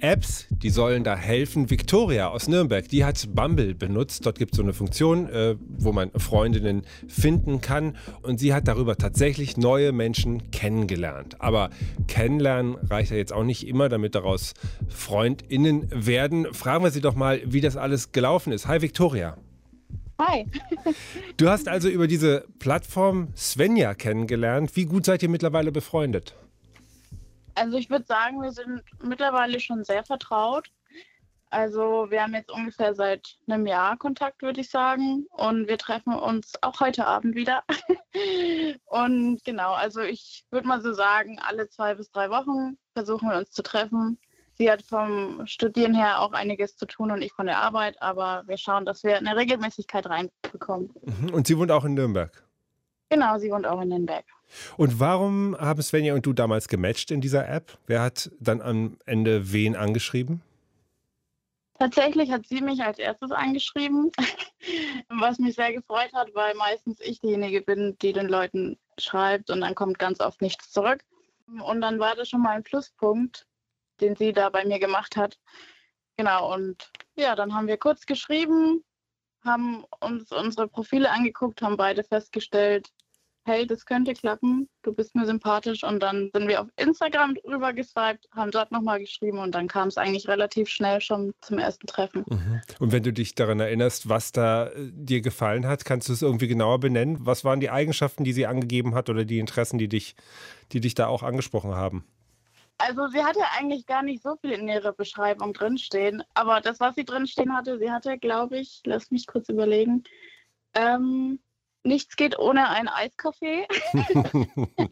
Apps, 0.00 0.46
die 0.50 0.70
sollen 0.70 1.04
da 1.04 1.16
helfen. 1.16 1.70
Victoria 1.70 2.26
aus 2.26 2.48
Nürnberg, 2.48 2.88
die 2.88 3.04
hat 3.04 3.28
Bumble 3.32 3.76
benutzt. 3.76 4.26
Dort 4.26 4.40
gibt 4.40 4.54
es 4.54 4.56
so 4.56 4.62
eine 4.64 4.72
Funktion, 4.72 5.28
äh, 5.28 5.54
wo 5.68 5.92
man 5.92 6.10
Freundinnen 6.16 6.82
finden 7.06 7.60
kann. 7.60 7.96
Und 8.22 8.40
sie 8.40 8.52
hat 8.52 8.66
darüber 8.66 8.96
tatsächlich 8.96 9.56
neue 9.56 9.92
Menschen 9.92 10.50
kennengelernt. 10.50 11.40
Aber 11.40 11.70
kennenlernen 12.08 12.74
reicht 12.74 13.12
ja 13.12 13.18
jetzt 13.18 13.32
auch 13.32 13.44
nicht 13.44 13.68
immer, 13.68 13.88
damit 13.88 14.16
daraus 14.16 14.54
Freundinnen 14.88 15.86
werden. 15.94 16.52
Fragen 16.52 16.82
wir 16.82 16.90
sie 16.90 17.00
doch 17.00 17.14
mal, 17.14 17.40
wie 17.44 17.60
das 17.60 17.76
alles 17.76 18.10
gelaufen 18.10 18.52
ist. 18.52 18.66
Hi 18.66 18.82
Victoria. 18.82 19.36
Hi. 20.20 20.46
du 21.36 21.48
hast 21.48 21.68
also 21.68 21.88
über 21.88 22.08
diese 22.08 22.44
Plattform 22.58 23.32
Svenja 23.36 23.94
kennengelernt. 23.94 24.74
Wie 24.74 24.84
gut 24.84 25.04
seid 25.04 25.22
ihr 25.22 25.28
mittlerweile 25.28 25.70
befreundet? 25.70 26.34
Also 27.54 27.78
ich 27.78 27.88
würde 27.88 28.04
sagen, 28.04 28.42
wir 28.42 28.50
sind 28.50 28.82
mittlerweile 29.02 29.60
schon 29.60 29.84
sehr 29.84 30.04
vertraut. 30.04 30.68
Also 31.50 32.06
wir 32.10 32.22
haben 32.22 32.34
jetzt 32.34 32.50
ungefähr 32.50 32.94
seit 32.94 33.36
einem 33.46 33.66
Jahr 33.66 33.96
Kontakt, 33.96 34.42
würde 34.42 34.60
ich 34.60 34.70
sagen. 34.70 35.26
Und 35.30 35.68
wir 35.68 35.78
treffen 35.78 36.14
uns 36.14 36.52
auch 36.62 36.80
heute 36.80 37.06
Abend 37.06 37.36
wieder. 37.36 37.62
und 38.86 39.44
genau, 39.44 39.72
also 39.72 40.00
ich 40.00 40.44
würde 40.50 40.66
mal 40.66 40.82
so 40.82 40.92
sagen, 40.92 41.38
alle 41.38 41.68
zwei 41.68 41.94
bis 41.94 42.10
drei 42.10 42.28
Wochen 42.28 42.76
versuchen 42.92 43.30
wir 43.30 43.38
uns 43.38 43.50
zu 43.52 43.62
treffen 43.62 44.18
sie 44.58 44.70
hat 44.70 44.82
vom 44.82 45.46
Studieren 45.46 45.94
her 45.94 46.20
auch 46.20 46.32
einiges 46.32 46.76
zu 46.76 46.86
tun 46.86 47.10
und 47.10 47.22
ich 47.22 47.32
von 47.32 47.46
der 47.46 47.58
Arbeit, 47.58 48.00
aber 48.02 48.42
wir 48.46 48.58
schauen, 48.58 48.84
dass 48.84 49.04
wir 49.04 49.16
eine 49.16 49.36
Regelmäßigkeit 49.36 50.06
reinbekommen. 50.06 50.90
Mhm. 51.02 51.32
Und 51.32 51.46
sie 51.46 51.56
wohnt 51.56 51.70
auch 51.70 51.84
in 51.84 51.94
Nürnberg? 51.94 52.44
Genau, 53.10 53.38
sie 53.38 53.50
wohnt 53.50 53.66
auch 53.66 53.80
in 53.80 53.88
Nürnberg. 53.88 54.24
Und 54.76 55.00
warum 55.00 55.56
haben 55.58 55.80
Svenja 55.82 56.14
und 56.14 56.26
du 56.26 56.32
damals 56.32 56.68
gematcht 56.68 57.10
in 57.10 57.20
dieser 57.20 57.48
App? 57.48 57.78
Wer 57.86 58.02
hat 58.02 58.30
dann 58.40 58.60
am 58.60 58.98
Ende 59.06 59.52
wen 59.52 59.76
angeschrieben? 59.76 60.42
Tatsächlich 61.78 62.32
hat 62.32 62.44
sie 62.46 62.60
mich 62.60 62.82
als 62.82 62.98
erstes 62.98 63.30
angeschrieben, 63.30 64.10
was 65.08 65.38
mich 65.38 65.54
sehr 65.54 65.72
gefreut 65.72 66.12
hat, 66.12 66.34
weil 66.34 66.54
meistens 66.54 66.98
ich 67.00 67.20
diejenige 67.20 67.60
bin, 67.60 67.96
die 68.02 68.12
den 68.12 68.26
Leuten 68.26 68.76
schreibt 68.98 69.48
und 69.50 69.60
dann 69.60 69.76
kommt 69.76 69.98
ganz 69.98 70.20
oft 70.20 70.42
nichts 70.42 70.72
zurück. 70.72 71.04
Und 71.62 71.80
dann 71.80 72.00
war 72.00 72.16
das 72.16 72.28
schon 72.28 72.42
mal 72.42 72.56
ein 72.56 72.64
Pluspunkt, 72.64 73.46
den 74.00 74.16
sie 74.16 74.32
da 74.32 74.48
bei 74.50 74.64
mir 74.64 74.78
gemacht 74.78 75.16
hat. 75.16 75.38
Genau, 76.16 76.52
und 76.52 76.90
ja, 77.16 77.36
dann 77.36 77.54
haben 77.54 77.68
wir 77.68 77.76
kurz 77.76 78.06
geschrieben, 78.06 78.84
haben 79.44 79.84
uns 80.00 80.32
unsere 80.32 80.68
Profile 80.68 81.10
angeguckt, 81.10 81.62
haben 81.62 81.76
beide 81.76 82.02
festgestellt, 82.04 82.90
hey, 83.48 83.66
das 83.66 83.86
könnte 83.86 84.12
klappen, 84.12 84.68
du 84.82 84.92
bist 84.92 85.14
mir 85.14 85.26
sympathisch. 85.26 85.82
Und 85.82 86.00
dann 86.00 86.30
sind 86.34 86.48
wir 86.48 86.60
auf 86.60 86.68
Instagram 86.76 87.34
drüber 87.34 87.72
geswiped, 87.72 88.28
haben 88.34 88.50
dort 88.50 88.70
nochmal 88.70 89.00
geschrieben 89.00 89.38
und 89.38 89.54
dann 89.54 89.68
kam 89.68 89.88
es 89.88 89.96
eigentlich 89.96 90.28
relativ 90.28 90.68
schnell 90.68 91.00
schon 91.00 91.32
zum 91.40 91.58
ersten 91.58 91.86
Treffen. 91.86 92.24
Mhm. 92.28 92.60
Und 92.78 92.92
wenn 92.92 93.02
du 93.02 93.12
dich 93.12 93.34
daran 93.34 93.58
erinnerst, 93.58 94.08
was 94.08 94.32
da 94.32 94.68
äh, 94.68 94.90
dir 94.92 95.22
gefallen 95.22 95.66
hat, 95.66 95.84
kannst 95.84 96.08
du 96.08 96.12
es 96.12 96.22
irgendwie 96.22 96.48
genauer 96.48 96.78
benennen? 96.78 97.16
Was 97.20 97.44
waren 97.44 97.60
die 97.60 97.70
Eigenschaften, 97.70 98.22
die 98.24 98.32
sie 98.32 98.46
angegeben 98.46 98.94
hat 98.94 99.08
oder 99.08 99.24
die 99.24 99.38
Interessen, 99.38 99.78
die 99.78 99.88
dich, 99.88 100.14
die 100.72 100.80
dich 100.80 100.94
da 100.94 101.06
auch 101.06 101.22
angesprochen 101.22 101.74
haben? 101.74 102.04
Also 102.78 103.08
sie 103.08 103.24
hatte 103.24 103.40
eigentlich 103.56 103.86
gar 103.86 104.02
nicht 104.02 104.22
so 104.22 104.36
viel 104.36 104.52
in 104.52 104.68
ihrer 104.68 104.92
Beschreibung 104.92 105.52
drinstehen, 105.52 106.22
aber 106.34 106.60
das, 106.60 106.78
was 106.78 106.94
sie 106.94 107.04
drinstehen 107.04 107.54
hatte, 107.56 107.78
sie 107.78 107.90
hatte, 107.90 108.18
glaube 108.18 108.58
ich, 108.58 108.82
lass 108.84 109.10
mich 109.10 109.26
kurz 109.26 109.48
überlegen, 109.48 110.04
ähm, 110.74 111.40
nichts 111.82 112.16
geht 112.16 112.38
ohne 112.38 112.68
einen 112.68 112.88
Eiskaffee. 112.88 113.66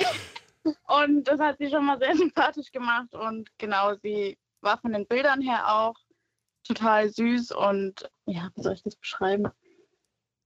und 0.88 1.24
das 1.24 1.38
hat 1.38 1.58
sie 1.58 1.70
schon 1.70 1.86
mal 1.86 1.98
sehr 1.98 2.16
sympathisch 2.16 2.72
gemacht. 2.72 3.14
Und 3.14 3.50
genau, 3.58 3.94
sie 4.02 4.36
war 4.60 4.78
von 4.78 4.92
den 4.92 5.06
Bildern 5.06 5.40
her 5.40 5.72
auch 5.72 5.94
total 6.64 7.08
süß 7.08 7.52
und 7.52 8.10
ja, 8.26 8.50
wie 8.56 8.62
soll 8.62 8.72
ich 8.72 8.82
das 8.82 8.96
beschreiben? 8.96 9.48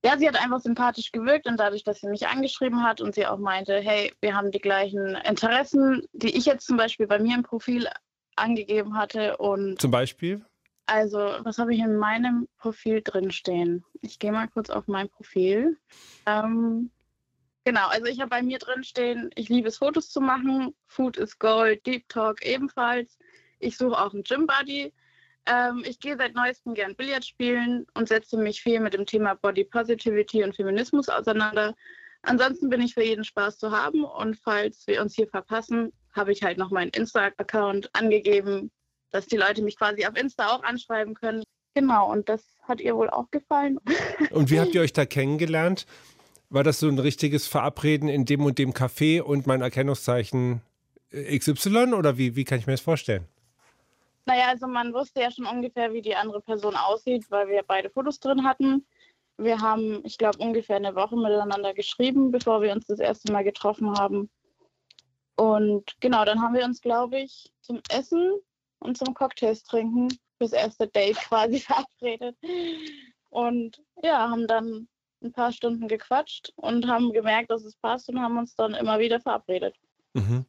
Ja, 0.04 0.16
sie 0.16 0.26
hat 0.26 0.42
einfach 0.42 0.60
sympathisch 0.60 1.12
gewirkt 1.12 1.46
und 1.46 1.58
dadurch, 1.58 1.84
dass 1.84 2.00
sie 2.00 2.08
mich 2.08 2.26
angeschrieben 2.26 2.82
hat 2.82 3.00
und 3.02 3.14
sie 3.14 3.26
auch 3.26 3.38
meinte, 3.38 3.80
hey, 3.80 4.12
wir 4.22 4.34
haben 4.34 4.50
die 4.50 4.58
gleichen 4.58 5.14
Interessen, 5.26 6.06
die 6.12 6.36
ich 6.36 6.46
jetzt 6.46 6.66
zum 6.66 6.78
Beispiel 6.78 7.06
bei 7.06 7.18
mir 7.18 7.34
im 7.34 7.42
Profil 7.42 7.86
angegeben 8.36 8.96
hatte. 8.96 9.36
Und 9.36 9.80
zum 9.80 9.90
Beispiel? 9.90 10.44
Also, 10.86 11.18
was 11.18 11.58
habe 11.58 11.74
ich 11.74 11.80
in 11.80 11.96
meinem 11.96 12.48
Profil 12.56 13.02
drinstehen? 13.02 13.84
Ich 14.00 14.18
gehe 14.18 14.32
mal 14.32 14.48
kurz 14.48 14.70
auf 14.70 14.88
mein 14.88 15.08
Profil. 15.08 15.78
Ähm, 16.26 16.90
genau, 17.64 17.86
also 17.88 18.06
ich 18.06 18.20
habe 18.20 18.30
bei 18.30 18.42
mir 18.42 18.58
drinstehen, 18.58 19.30
ich 19.34 19.48
liebe 19.50 19.68
es, 19.68 19.78
Fotos 19.78 20.08
zu 20.08 20.20
machen. 20.20 20.74
Food 20.86 21.18
is 21.18 21.38
Gold, 21.38 21.86
Deep 21.86 22.08
Talk 22.08 22.44
ebenfalls. 22.44 23.18
Ich 23.58 23.76
suche 23.76 24.00
auch 24.00 24.14
einen 24.14 24.24
Gym 24.24 24.46
Buddy. 24.46 24.92
Ähm, 25.46 25.82
ich 25.86 25.98
gehe 25.98 26.16
seit 26.16 26.34
neuestem 26.34 26.74
gern 26.74 26.94
Billard 26.94 27.24
spielen 27.24 27.86
und 27.94 28.08
setze 28.08 28.36
mich 28.36 28.62
viel 28.62 28.80
mit 28.80 28.94
dem 28.94 29.06
Thema 29.06 29.34
Body 29.34 29.64
Positivity 29.64 30.44
und 30.44 30.54
Feminismus 30.54 31.08
auseinander. 31.08 31.74
Ansonsten 32.22 32.68
bin 32.68 32.82
ich 32.82 32.94
für 32.94 33.02
jeden 33.02 33.24
Spaß 33.24 33.58
zu 33.58 33.70
haben 33.70 34.04
und 34.04 34.36
falls 34.36 34.86
wir 34.86 35.00
uns 35.00 35.14
hier 35.14 35.26
verpassen, 35.28 35.92
habe 36.12 36.32
ich 36.32 36.42
halt 36.42 36.58
noch 36.58 36.70
meinen 36.70 36.90
Insta-Account 36.90 37.90
angegeben, 37.94 38.70
dass 39.10 39.26
die 39.26 39.36
Leute 39.36 39.62
mich 39.62 39.78
quasi 39.78 40.04
auf 40.06 40.16
Insta 40.16 40.48
auch 40.48 40.62
anschreiben 40.62 41.14
können. 41.14 41.42
Genau, 41.74 42.10
und 42.10 42.28
das 42.28 42.58
hat 42.62 42.80
ihr 42.80 42.96
wohl 42.96 43.08
auch 43.08 43.30
gefallen. 43.30 43.78
Und 44.32 44.50
wie 44.50 44.58
habt 44.58 44.74
ihr 44.74 44.80
euch 44.80 44.92
da 44.92 45.06
kennengelernt? 45.06 45.86
War 46.48 46.64
das 46.64 46.80
so 46.80 46.88
ein 46.88 46.98
richtiges 46.98 47.46
Verabreden 47.46 48.08
in 48.08 48.24
dem 48.24 48.44
und 48.44 48.58
dem 48.58 48.72
Café 48.72 49.22
und 49.22 49.46
mein 49.46 49.60
Erkennungszeichen 49.60 50.62
XY 51.12 51.94
oder 51.94 52.18
wie, 52.18 52.34
wie 52.34 52.42
kann 52.42 52.58
ich 52.58 52.66
mir 52.66 52.72
das 52.72 52.80
vorstellen? 52.80 53.26
Naja, 54.26 54.48
also 54.48 54.66
man 54.66 54.92
wusste 54.92 55.20
ja 55.20 55.30
schon 55.30 55.46
ungefähr, 55.46 55.92
wie 55.92 56.02
die 56.02 56.14
andere 56.14 56.40
Person 56.40 56.76
aussieht, 56.76 57.30
weil 57.30 57.48
wir 57.48 57.62
beide 57.62 57.90
Fotos 57.90 58.20
drin 58.20 58.46
hatten. 58.46 58.86
Wir 59.36 59.60
haben, 59.60 60.04
ich 60.04 60.18
glaube, 60.18 60.38
ungefähr 60.38 60.76
eine 60.76 60.94
Woche 60.94 61.16
miteinander 61.16 61.72
geschrieben, 61.74 62.30
bevor 62.30 62.60
wir 62.60 62.72
uns 62.72 62.86
das 62.86 62.98
erste 62.98 63.32
Mal 63.32 63.44
getroffen 63.44 63.98
haben. 63.98 64.30
Und 65.36 65.98
genau, 66.00 66.24
dann 66.26 66.42
haben 66.42 66.54
wir 66.54 66.64
uns, 66.64 66.82
glaube 66.82 67.20
ich, 67.20 67.50
zum 67.62 67.80
Essen 67.90 68.34
und 68.80 68.98
zum 68.98 69.14
Cocktails 69.14 69.62
trinken 69.62 70.08
fürs 70.36 70.52
erste 70.52 70.86
Date 70.86 71.16
quasi 71.28 71.60
verabredet. 71.60 72.36
Und 73.30 73.80
ja, 74.02 74.28
haben 74.28 74.46
dann 74.46 74.88
ein 75.22 75.32
paar 75.32 75.52
Stunden 75.52 75.88
gequatscht 75.88 76.52
und 76.56 76.86
haben 76.86 77.12
gemerkt, 77.12 77.50
dass 77.50 77.64
es 77.64 77.76
passt 77.76 78.08
und 78.08 78.20
haben 78.20 78.38
uns 78.38 78.54
dann 78.54 78.74
immer 78.74 78.98
wieder 78.98 79.20
verabredet. 79.20 79.76
Mhm. 80.14 80.46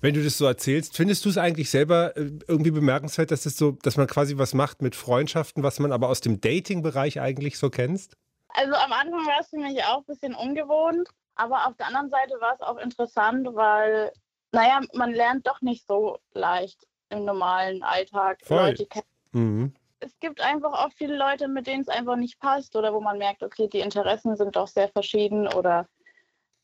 Wenn 0.00 0.14
du 0.14 0.22
das 0.22 0.38
so 0.38 0.44
erzählst, 0.46 0.96
findest 0.96 1.24
du 1.24 1.28
es 1.28 1.38
eigentlich 1.38 1.70
selber 1.70 2.16
äh, 2.16 2.30
irgendwie 2.46 2.70
bemerkenswert, 2.70 3.30
dass 3.30 3.46
es 3.46 3.56
so, 3.56 3.72
dass 3.82 3.96
man 3.96 4.06
quasi 4.06 4.38
was 4.38 4.54
macht 4.54 4.82
mit 4.82 4.94
Freundschaften, 4.94 5.62
was 5.62 5.78
man 5.78 5.92
aber 5.92 6.08
aus 6.08 6.20
dem 6.20 6.40
Dating-Bereich 6.40 7.20
eigentlich 7.20 7.58
so 7.58 7.70
kennst? 7.70 8.16
Also 8.48 8.74
am 8.74 8.92
Anfang 8.92 9.26
war 9.26 9.40
es 9.40 9.48
für 9.48 9.58
mich 9.58 9.82
auch 9.84 9.98
ein 9.98 10.04
bisschen 10.04 10.34
ungewohnt, 10.34 11.08
aber 11.34 11.66
auf 11.66 11.76
der 11.76 11.88
anderen 11.88 12.10
Seite 12.10 12.40
war 12.40 12.54
es 12.54 12.60
auch 12.60 12.76
interessant, 12.76 13.48
weil, 13.52 14.12
naja, 14.52 14.80
man 14.94 15.12
lernt 15.12 15.46
doch 15.46 15.60
nicht 15.60 15.86
so 15.86 16.18
leicht 16.32 16.86
im 17.08 17.24
normalen 17.24 17.82
Alltag 17.82 18.38
Voll. 18.44 18.68
Leute 18.68 18.86
kennen. 18.86 19.06
Mhm. 19.32 19.74
Es 19.98 20.18
gibt 20.20 20.40
einfach 20.40 20.72
auch 20.72 20.92
viele 20.92 21.16
Leute, 21.16 21.48
mit 21.48 21.66
denen 21.66 21.80
es 21.80 21.88
einfach 21.88 22.16
nicht 22.16 22.38
passt 22.38 22.76
oder 22.76 22.92
wo 22.92 23.00
man 23.00 23.18
merkt, 23.18 23.42
okay, 23.42 23.68
die 23.68 23.80
Interessen 23.80 24.36
sind 24.36 24.54
doch 24.54 24.68
sehr 24.68 24.88
verschieden 24.88 25.48
oder 25.48 25.88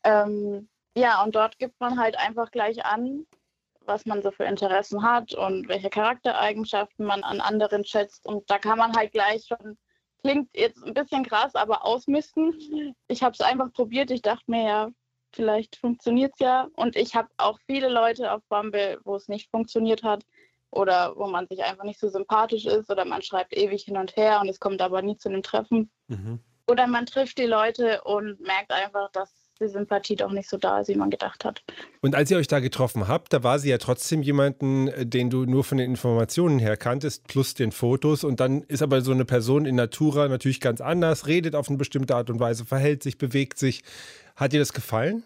ähm, 0.03 0.69
ja, 0.95 1.23
und 1.23 1.35
dort 1.35 1.57
gibt 1.59 1.79
man 1.79 1.99
halt 1.99 2.17
einfach 2.17 2.51
gleich 2.51 2.85
an, 2.85 3.25
was 3.85 4.05
man 4.05 4.21
so 4.21 4.31
für 4.31 4.45
Interessen 4.45 5.03
hat 5.03 5.33
und 5.33 5.67
welche 5.67 5.89
Charaktereigenschaften 5.89 7.05
man 7.05 7.23
an 7.23 7.41
anderen 7.41 7.85
schätzt. 7.85 8.25
Und 8.25 8.49
da 8.49 8.59
kann 8.59 8.77
man 8.77 8.95
halt 8.95 9.11
gleich 9.11 9.45
schon, 9.47 9.77
klingt 10.21 10.49
jetzt 10.55 10.83
ein 10.83 10.93
bisschen 10.93 11.25
krass, 11.25 11.55
aber 11.55 11.85
ausmisten. 11.85 12.95
Ich 13.07 13.23
habe 13.23 13.33
es 13.33 13.41
einfach 13.41 13.71
probiert. 13.73 14.11
Ich 14.11 14.21
dachte 14.21 14.43
mir 14.47 14.63
ja, 14.63 14.89
vielleicht 15.33 15.77
funktioniert 15.77 16.33
es 16.33 16.39
ja. 16.39 16.67
Und 16.75 16.95
ich 16.95 17.15
habe 17.15 17.29
auch 17.37 17.59
viele 17.65 17.89
Leute 17.89 18.31
auf 18.31 18.41
Bumble, 18.49 18.99
wo 19.03 19.15
es 19.15 19.27
nicht 19.27 19.49
funktioniert 19.49 20.03
hat 20.03 20.23
oder 20.69 21.15
wo 21.17 21.27
man 21.27 21.47
sich 21.47 21.63
einfach 21.63 21.83
nicht 21.83 21.99
so 21.99 22.09
sympathisch 22.09 22.65
ist 22.65 22.89
oder 22.89 23.05
man 23.05 23.21
schreibt 23.21 23.55
ewig 23.55 23.83
hin 23.83 23.97
und 23.97 24.15
her 24.15 24.39
und 24.41 24.49
es 24.49 24.59
kommt 24.59 24.81
aber 24.81 25.01
nie 25.01 25.17
zu 25.17 25.29
einem 25.29 25.43
Treffen. 25.43 25.91
Mhm. 26.07 26.39
Oder 26.67 26.87
man 26.87 27.05
trifft 27.05 27.37
die 27.37 27.45
Leute 27.45 28.01
und 28.03 28.39
merkt 28.39 28.71
einfach, 28.71 29.11
dass 29.11 29.40
die 29.61 29.69
Sympathie 29.69 30.15
doch 30.15 30.31
nicht 30.31 30.49
so 30.49 30.57
da 30.57 30.79
ist, 30.79 30.87
wie 30.89 30.95
man 30.95 31.09
gedacht 31.09 31.45
hat. 31.45 31.63
Und 32.01 32.15
als 32.15 32.29
ihr 32.31 32.37
euch 32.37 32.47
da 32.47 32.59
getroffen 32.59 33.07
habt, 33.07 33.31
da 33.33 33.43
war 33.43 33.59
sie 33.59 33.69
ja 33.69 33.77
trotzdem 33.77 34.21
jemanden, 34.21 34.87
äh, 34.87 35.05
den 35.05 35.29
du 35.29 35.45
nur 35.45 35.63
von 35.63 35.77
den 35.77 35.89
Informationen 35.89 36.59
her 36.59 36.77
kanntest, 36.77 37.27
plus 37.27 37.53
den 37.53 37.71
Fotos. 37.71 38.23
Und 38.23 38.39
dann 38.39 38.63
ist 38.63 38.81
aber 38.81 39.01
so 39.01 39.11
eine 39.11 39.25
Person 39.25 39.65
in 39.65 39.75
Natura 39.75 40.27
natürlich 40.27 40.59
ganz 40.59 40.81
anders, 40.81 41.27
redet 41.27 41.55
auf 41.55 41.69
eine 41.69 41.77
bestimmte 41.77 42.15
Art 42.15 42.29
und 42.29 42.39
Weise, 42.39 42.65
verhält 42.65 43.03
sich, 43.03 43.17
bewegt 43.17 43.57
sich. 43.57 43.83
Hat 44.35 44.53
dir 44.53 44.59
das 44.59 44.73
gefallen? 44.73 45.23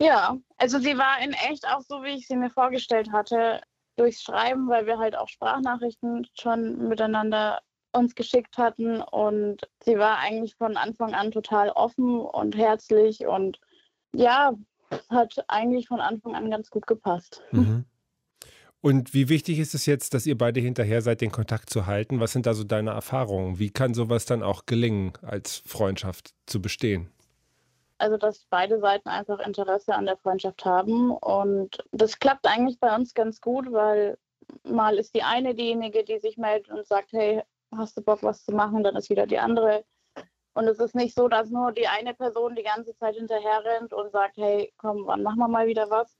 Ja, 0.00 0.36
also 0.56 0.78
sie 0.78 0.96
war 0.98 1.22
in 1.22 1.32
echt 1.32 1.66
auch 1.66 1.80
so, 1.80 2.02
wie 2.02 2.16
ich 2.16 2.26
sie 2.26 2.36
mir 2.36 2.50
vorgestellt 2.50 3.10
hatte, 3.12 3.60
durchs 3.96 4.22
Schreiben, 4.22 4.68
weil 4.68 4.86
wir 4.86 4.98
halt 4.98 5.16
auch 5.16 5.28
Sprachnachrichten 5.28 6.26
schon 6.34 6.88
miteinander 6.88 7.60
uns 7.94 8.14
geschickt 8.14 8.58
hatten. 8.58 9.00
Und 9.00 9.68
sie 9.84 9.98
war 9.98 10.18
eigentlich 10.18 10.56
von 10.56 10.76
Anfang 10.76 11.14
an 11.14 11.30
total 11.30 11.70
offen 11.70 12.20
und 12.20 12.56
herzlich 12.56 13.26
und 13.26 13.58
ja, 14.12 14.54
hat 15.10 15.44
eigentlich 15.48 15.88
von 15.88 16.00
Anfang 16.00 16.34
an 16.34 16.50
ganz 16.50 16.70
gut 16.70 16.86
gepasst. 16.86 17.42
Mhm. 17.52 17.84
Und 18.80 19.14
wie 19.14 19.30
wichtig 19.30 19.60
ist 19.60 19.74
es 19.74 19.86
jetzt, 19.86 20.12
dass 20.12 20.26
ihr 20.26 20.36
beide 20.36 20.60
hinterher 20.60 21.00
seid, 21.00 21.22
den 21.22 21.32
Kontakt 21.32 21.70
zu 21.70 21.86
halten? 21.86 22.20
Was 22.20 22.32
sind 22.32 22.44
da 22.44 22.52
so 22.52 22.64
deine 22.64 22.90
Erfahrungen? 22.90 23.58
Wie 23.58 23.70
kann 23.70 23.94
sowas 23.94 24.26
dann 24.26 24.42
auch 24.42 24.66
gelingen, 24.66 25.14
als 25.22 25.62
Freundschaft 25.64 26.34
zu 26.44 26.60
bestehen? 26.60 27.10
Also, 27.96 28.18
dass 28.18 28.44
beide 28.50 28.80
Seiten 28.80 29.08
einfach 29.08 29.38
Interesse 29.38 29.94
an 29.94 30.04
der 30.04 30.18
Freundschaft 30.18 30.66
haben. 30.66 31.12
Und 31.12 31.78
das 31.92 32.18
klappt 32.18 32.46
eigentlich 32.46 32.78
bei 32.78 32.94
uns 32.94 33.14
ganz 33.14 33.40
gut, 33.40 33.72
weil 33.72 34.18
mal 34.64 34.98
ist 34.98 35.14
die 35.14 35.22
eine 35.22 35.54
diejenige, 35.54 36.04
die 36.04 36.18
sich 36.18 36.36
meldet 36.36 36.70
und 36.70 36.86
sagt, 36.86 37.12
hey, 37.12 37.42
hast 37.76 37.96
du 37.96 38.02
Bock, 38.02 38.22
was 38.22 38.44
zu 38.44 38.52
machen, 38.52 38.82
dann 38.82 38.96
ist 38.96 39.10
wieder 39.10 39.26
die 39.26 39.38
andere. 39.38 39.84
Und 40.54 40.68
es 40.68 40.78
ist 40.78 40.94
nicht 40.94 41.16
so, 41.16 41.28
dass 41.28 41.50
nur 41.50 41.72
die 41.72 41.88
eine 41.88 42.14
Person 42.14 42.54
die 42.54 42.62
ganze 42.62 42.96
Zeit 42.96 43.16
hinterher 43.16 43.64
rennt 43.64 43.92
und 43.92 44.12
sagt, 44.12 44.36
hey, 44.36 44.72
komm, 44.76 45.06
wann 45.06 45.22
machen 45.22 45.38
wir 45.38 45.48
mal 45.48 45.66
wieder 45.66 45.90
was? 45.90 46.16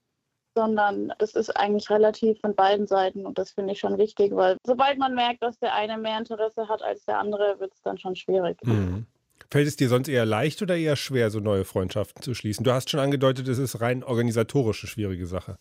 Sondern 0.57 1.13
es 1.19 1.35
ist 1.35 1.51
eigentlich 1.51 1.89
relativ 1.91 2.41
von 2.41 2.55
beiden 2.55 2.87
Seiten 2.87 3.27
und 3.27 3.39
das 3.39 3.53
finde 3.53 3.73
ich 3.73 3.81
schon 3.81 3.99
wichtig, 3.99 4.35
weil 4.35 4.57
sobald 4.65 4.99
man 4.99 5.15
merkt, 5.15 5.43
dass 5.43 5.59
der 5.59 5.75
eine 5.75 5.99
mehr 5.99 6.19
Interesse 6.19 6.69
hat 6.69 6.83
als 6.83 7.05
der 7.05 7.19
andere, 7.19 7.59
wird 7.59 7.73
es 7.75 7.83
dann 7.83 7.99
schon 7.99 8.17
schwierig. 8.17 8.59
Mhm. 8.65 9.07
Fällt 9.51 9.69
es 9.69 9.77
dir 9.77 9.89
sonst 9.89 10.09
eher 10.09 10.27
leicht 10.27 10.63
oder 10.63 10.77
eher 10.77 10.97
schwer, 10.97 11.31
so 11.31 11.39
neue 11.39 11.65
Freundschaften 11.65 12.23
zu 12.23 12.35
schließen? 12.35 12.65
Du 12.65 12.73
hast 12.73 12.91
schon 12.91 13.01
angedeutet, 13.01 13.47
es 13.47 13.59
ist 13.59 13.81
rein 13.81 14.03
organisatorische 14.03 14.87
schwierige 14.87 15.27
Sache. 15.27 15.59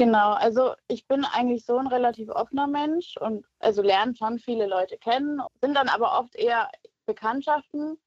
Genau, 0.00 0.32
also 0.32 0.72
ich 0.88 1.06
bin 1.06 1.26
eigentlich 1.26 1.66
so 1.66 1.76
ein 1.76 1.86
relativ 1.86 2.30
offener 2.30 2.66
Mensch 2.66 3.18
und 3.18 3.44
also 3.58 3.82
lernen 3.82 4.16
schon 4.16 4.38
viele 4.38 4.66
Leute 4.66 4.96
kennen, 4.96 5.42
sind 5.60 5.74
dann 5.74 5.90
aber 5.90 6.18
oft 6.18 6.34
eher 6.36 6.70
Bekanntschaften. 7.04 8.00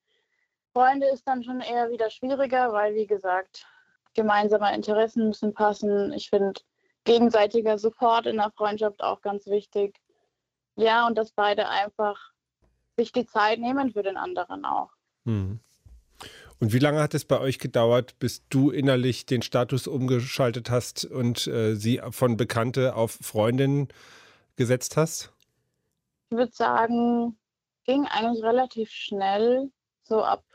Freunde 0.73 1.05
ist 1.09 1.27
dann 1.27 1.43
schon 1.43 1.61
eher 1.61 1.91
wieder 1.91 2.09
schwieriger, 2.09 2.73
weil 2.73 2.95
wie 2.95 3.05
gesagt, 3.05 3.67
gemeinsame 4.15 4.73
Interessen 4.73 5.27
müssen 5.27 5.53
passen. 5.53 6.11
Ich 6.13 6.31
finde 6.31 6.59
gegenseitiger 7.03 7.77
Support 7.77 8.25
in 8.25 8.37
der 8.37 8.49
Freundschaft 8.57 9.03
auch 9.03 9.21
ganz 9.21 9.45
wichtig. 9.45 9.95
Ja, 10.75 11.05
und 11.05 11.15
dass 11.15 11.31
beide 11.31 11.69
einfach 11.69 12.31
sich 12.97 13.11
die 13.11 13.27
Zeit 13.27 13.59
nehmen 13.59 13.91
für 13.91 14.01
den 14.01 14.17
anderen 14.17 14.65
auch. 14.65 14.89
Hm. 15.27 15.59
Und 16.63 16.71
wie 16.71 16.79
lange 16.79 17.01
hat 17.01 17.13
es 17.13 17.25
bei 17.25 17.41
euch 17.41 17.59
gedauert, 17.59 18.17
bis 18.19 18.47
du 18.47 18.69
innerlich 18.69 19.25
den 19.25 19.41
Status 19.41 19.85
umgeschaltet 19.85 20.69
hast 20.69 21.03
und 21.03 21.45
äh, 21.45 21.75
sie 21.75 21.99
von 22.11 22.37
Bekannte 22.37 22.95
auf 22.95 23.17
Freundin 23.21 23.89
gesetzt 24.55 24.95
hast? 24.95 25.33
Ich 26.29 26.37
würde 26.37 26.53
sagen, 26.53 27.37
ging 27.83 28.05
eigentlich 28.05 28.45
relativ 28.45 28.89
schnell, 28.91 29.71
so 30.03 30.23
ab 30.23 30.45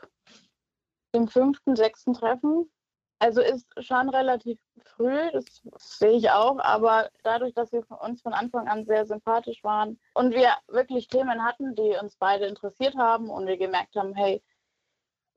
dem 1.13 1.27
fünften, 1.27 1.75
sechsten 1.75 2.15
Treffen. 2.15 2.71
Also 3.19 3.41
ist 3.41 3.67
schon 3.77 4.09
relativ 4.09 4.57
früh, 4.95 5.31
das 5.31 5.61
sehe 5.77 6.17
ich 6.17 6.31
auch, 6.31 6.57
aber 6.57 7.11
dadurch, 7.21 7.53
dass 7.53 7.71
wir 7.71 7.83
uns 8.01 8.23
von 8.23 8.33
Anfang 8.33 8.67
an 8.67 8.83
sehr 8.83 9.05
sympathisch 9.05 9.63
waren 9.63 9.99
und 10.15 10.33
wir 10.33 10.53
wirklich 10.69 11.07
Themen 11.07 11.43
hatten, 11.43 11.75
die 11.75 11.95
uns 12.01 12.15
beide 12.15 12.47
interessiert 12.47 12.95
haben 12.95 13.29
und 13.29 13.45
wir 13.45 13.57
gemerkt 13.57 13.95
haben, 13.95 14.15
hey, 14.15 14.41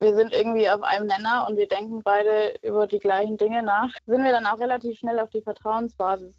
wir 0.03 0.17
sind 0.17 0.33
irgendwie 0.33 0.69
auf 0.69 0.83
einem 0.83 1.07
Nenner 1.07 1.47
und 1.49 1.57
wir 1.57 1.69
denken 1.69 2.03
beide 2.03 2.55
über 2.63 2.87
die 2.87 2.99
gleichen 2.99 3.37
Dinge 3.37 3.63
nach, 3.63 3.91
sind 4.07 4.25
wir 4.25 4.33
dann 4.33 4.47
auch 4.47 4.59
relativ 4.59 4.99
schnell 4.99 5.19
auf 5.21 5.31
die 5.31 5.43
Vertrauensbasis 5.43 6.35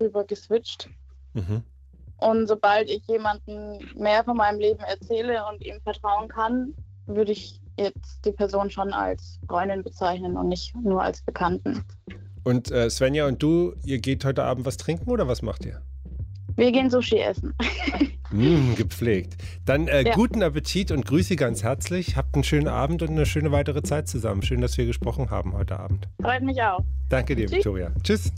rüber 0.00 0.24
geswitcht. 0.24 0.88
Mhm. 1.34 1.62
Und 2.18 2.46
sobald 2.46 2.88
ich 2.88 3.06
jemandem 3.06 3.78
mehr 3.94 4.24
von 4.24 4.38
meinem 4.38 4.58
Leben 4.58 4.80
erzähle 4.80 5.44
und 5.52 5.62
ihm 5.62 5.78
vertrauen 5.82 6.28
kann, 6.28 6.74
würde 7.06 7.32
ich 7.32 7.60
jetzt 7.78 8.24
die 8.24 8.32
Person 8.32 8.70
schon 8.70 8.94
als 8.94 9.38
Freundin 9.46 9.84
bezeichnen 9.84 10.36
und 10.38 10.48
nicht 10.48 10.74
nur 10.74 11.02
als 11.02 11.20
Bekannten. 11.22 11.84
Und 12.44 12.70
äh, 12.70 12.88
Svenja 12.88 13.26
und 13.26 13.42
du, 13.42 13.74
ihr 13.84 13.98
geht 13.98 14.24
heute 14.24 14.44
Abend 14.44 14.64
was 14.64 14.78
trinken 14.78 15.10
oder 15.10 15.28
was 15.28 15.42
macht 15.42 15.66
ihr? 15.66 15.82
Wir 16.56 16.72
gehen 16.72 16.90
Sushi 16.90 17.18
essen. 17.18 17.54
Mmh, 18.32 18.74
gepflegt. 18.74 19.36
Dann 19.66 19.86
äh, 19.86 20.04
ja. 20.04 20.14
guten 20.14 20.42
Appetit 20.42 20.90
und 20.90 21.06
grüße 21.06 21.36
ganz 21.36 21.62
herzlich. 21.62 22.16
Habt 22.16 22.34
einen 22.34 22.42
schönen 22.42 22.66
Abend 22.66 23.02
und 23.02 23.10
eine 23.10 23.24
schöne 23.24 23.52
weitere 23.52 23.82
Zeit 23.82 24.08
zusammen. 24.08 24.42
Schön, 24.42 24.60
dass 24.60 24.76
wir 24.76 24.84
gesprochen 24.84 25.30
haben 25.30 25.52
heute 25.52 25.78
Abend. 25.78 26.08
Freut 26.20 26.42
mich 26.42 26.60
auch. 26.60 26.80
Danke 27.08 27.36
dir, 27.36 27.46
Tschüss. 27.46 27.58
Victoria. 27.58 27.92
Tschüss. 28.02 28.32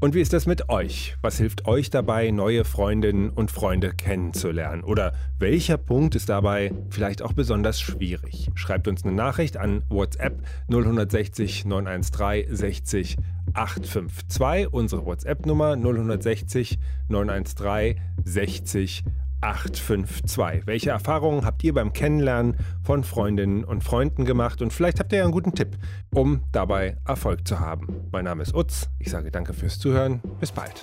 Und 0.00 0.14
wie 0.14 0.20
ist 0.20 0.32
das 0.32 0.46
mit 0.46 0.68
euch? 0.68 1.16
Was 1.20 1.38
hilft 1.38 1.66
euch 1.66 1.90
dabei, 1.90 2.30
neue 2.30 2.64
Freundinnen 2.64 3.30
und 3.30 3.50
Freunde 3.50 3.92
kennenzulernen? 3.92 4.82
Oder 4.82 5.12
welcher 5.38 5.76
Punkt 5.78 6.14
ist 6.14 6.28
dabei 6.28 6.72
vielleicht 6.90 7.20
auch 7.20 7.34
besonders 7.34 7.80
schwierig? 7.80 8.50
Schreibt 8.54 8.88
uns 8.88 9.04
eine 9.04 9.12
Nachricht 9.12 9.56
an 9.56 9.84
WhatsApp 9.90 10.42
0160 10.68 11.66
913 11.66 12.56
60 12.56 13.16
852, 13.56 14.72
unsere 14.72 15.04
WhatsApp-Nummer 15.04 15.76
0160 15.76 16.78
913 17.08 18.00
60 18.24 19.04
852. 19.40 20.66
Welche 20.66 20.90
Erfahrungen 20.90 21.44
habt 21.44 21.62
ihr 21.62 21.74
beim 21.74 21.92
Kennenlernen 21.92 22.56
von 22.82 23.04
Freundinnen 23.04 23.64
und 23.64 23.84
Freunden 23.84 24.24
gemacht? 24.24 24.62
Und 24.62 24.72
vielleicht 24.72 24.98
habt 24.98 25.12
ihr 25.12 25.18
ja 25.18 25.24
einen 25.24 25.32
guten 25.32 25.54
Tipp, 25.54 25.76
um 26.12 26.42
dabei 26.52 26.96
Erfolg 27.06 27.46
zu 27.46 27.60
haben. 27.60 28.08
Mein 28.10 28.24
Name 28.24 28.42
ist 28.42 28.54
Utz. 28.54 28.88
Ich 28.98 29.10
sage 29.10 29.30
danke 29.30 29.52
fürs 29.52 29.78
Zuhören. 29.78 30.20
Bis 30.40 30.52
bald. 30.52 30.80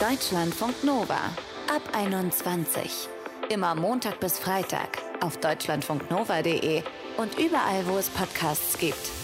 Deutschlandfunk 0.00 0.82
Nova 0.84 1.20
ab 1.74 1.82
21. 1.94 3.08
Immer 3.50 3.74
Montag 3.74 4.20
bis 4.20 4.38
Freitag 4.38 4.98
auf 5.20 5.38
deutschlandfunknova.de 5.38 6.82
und 7.18 7.38
überall, 7.38 7.86
wo 7.86 7.98
es 7.98 8.08
Podcasts 8.08 8.78
gibt. 8.78 9.23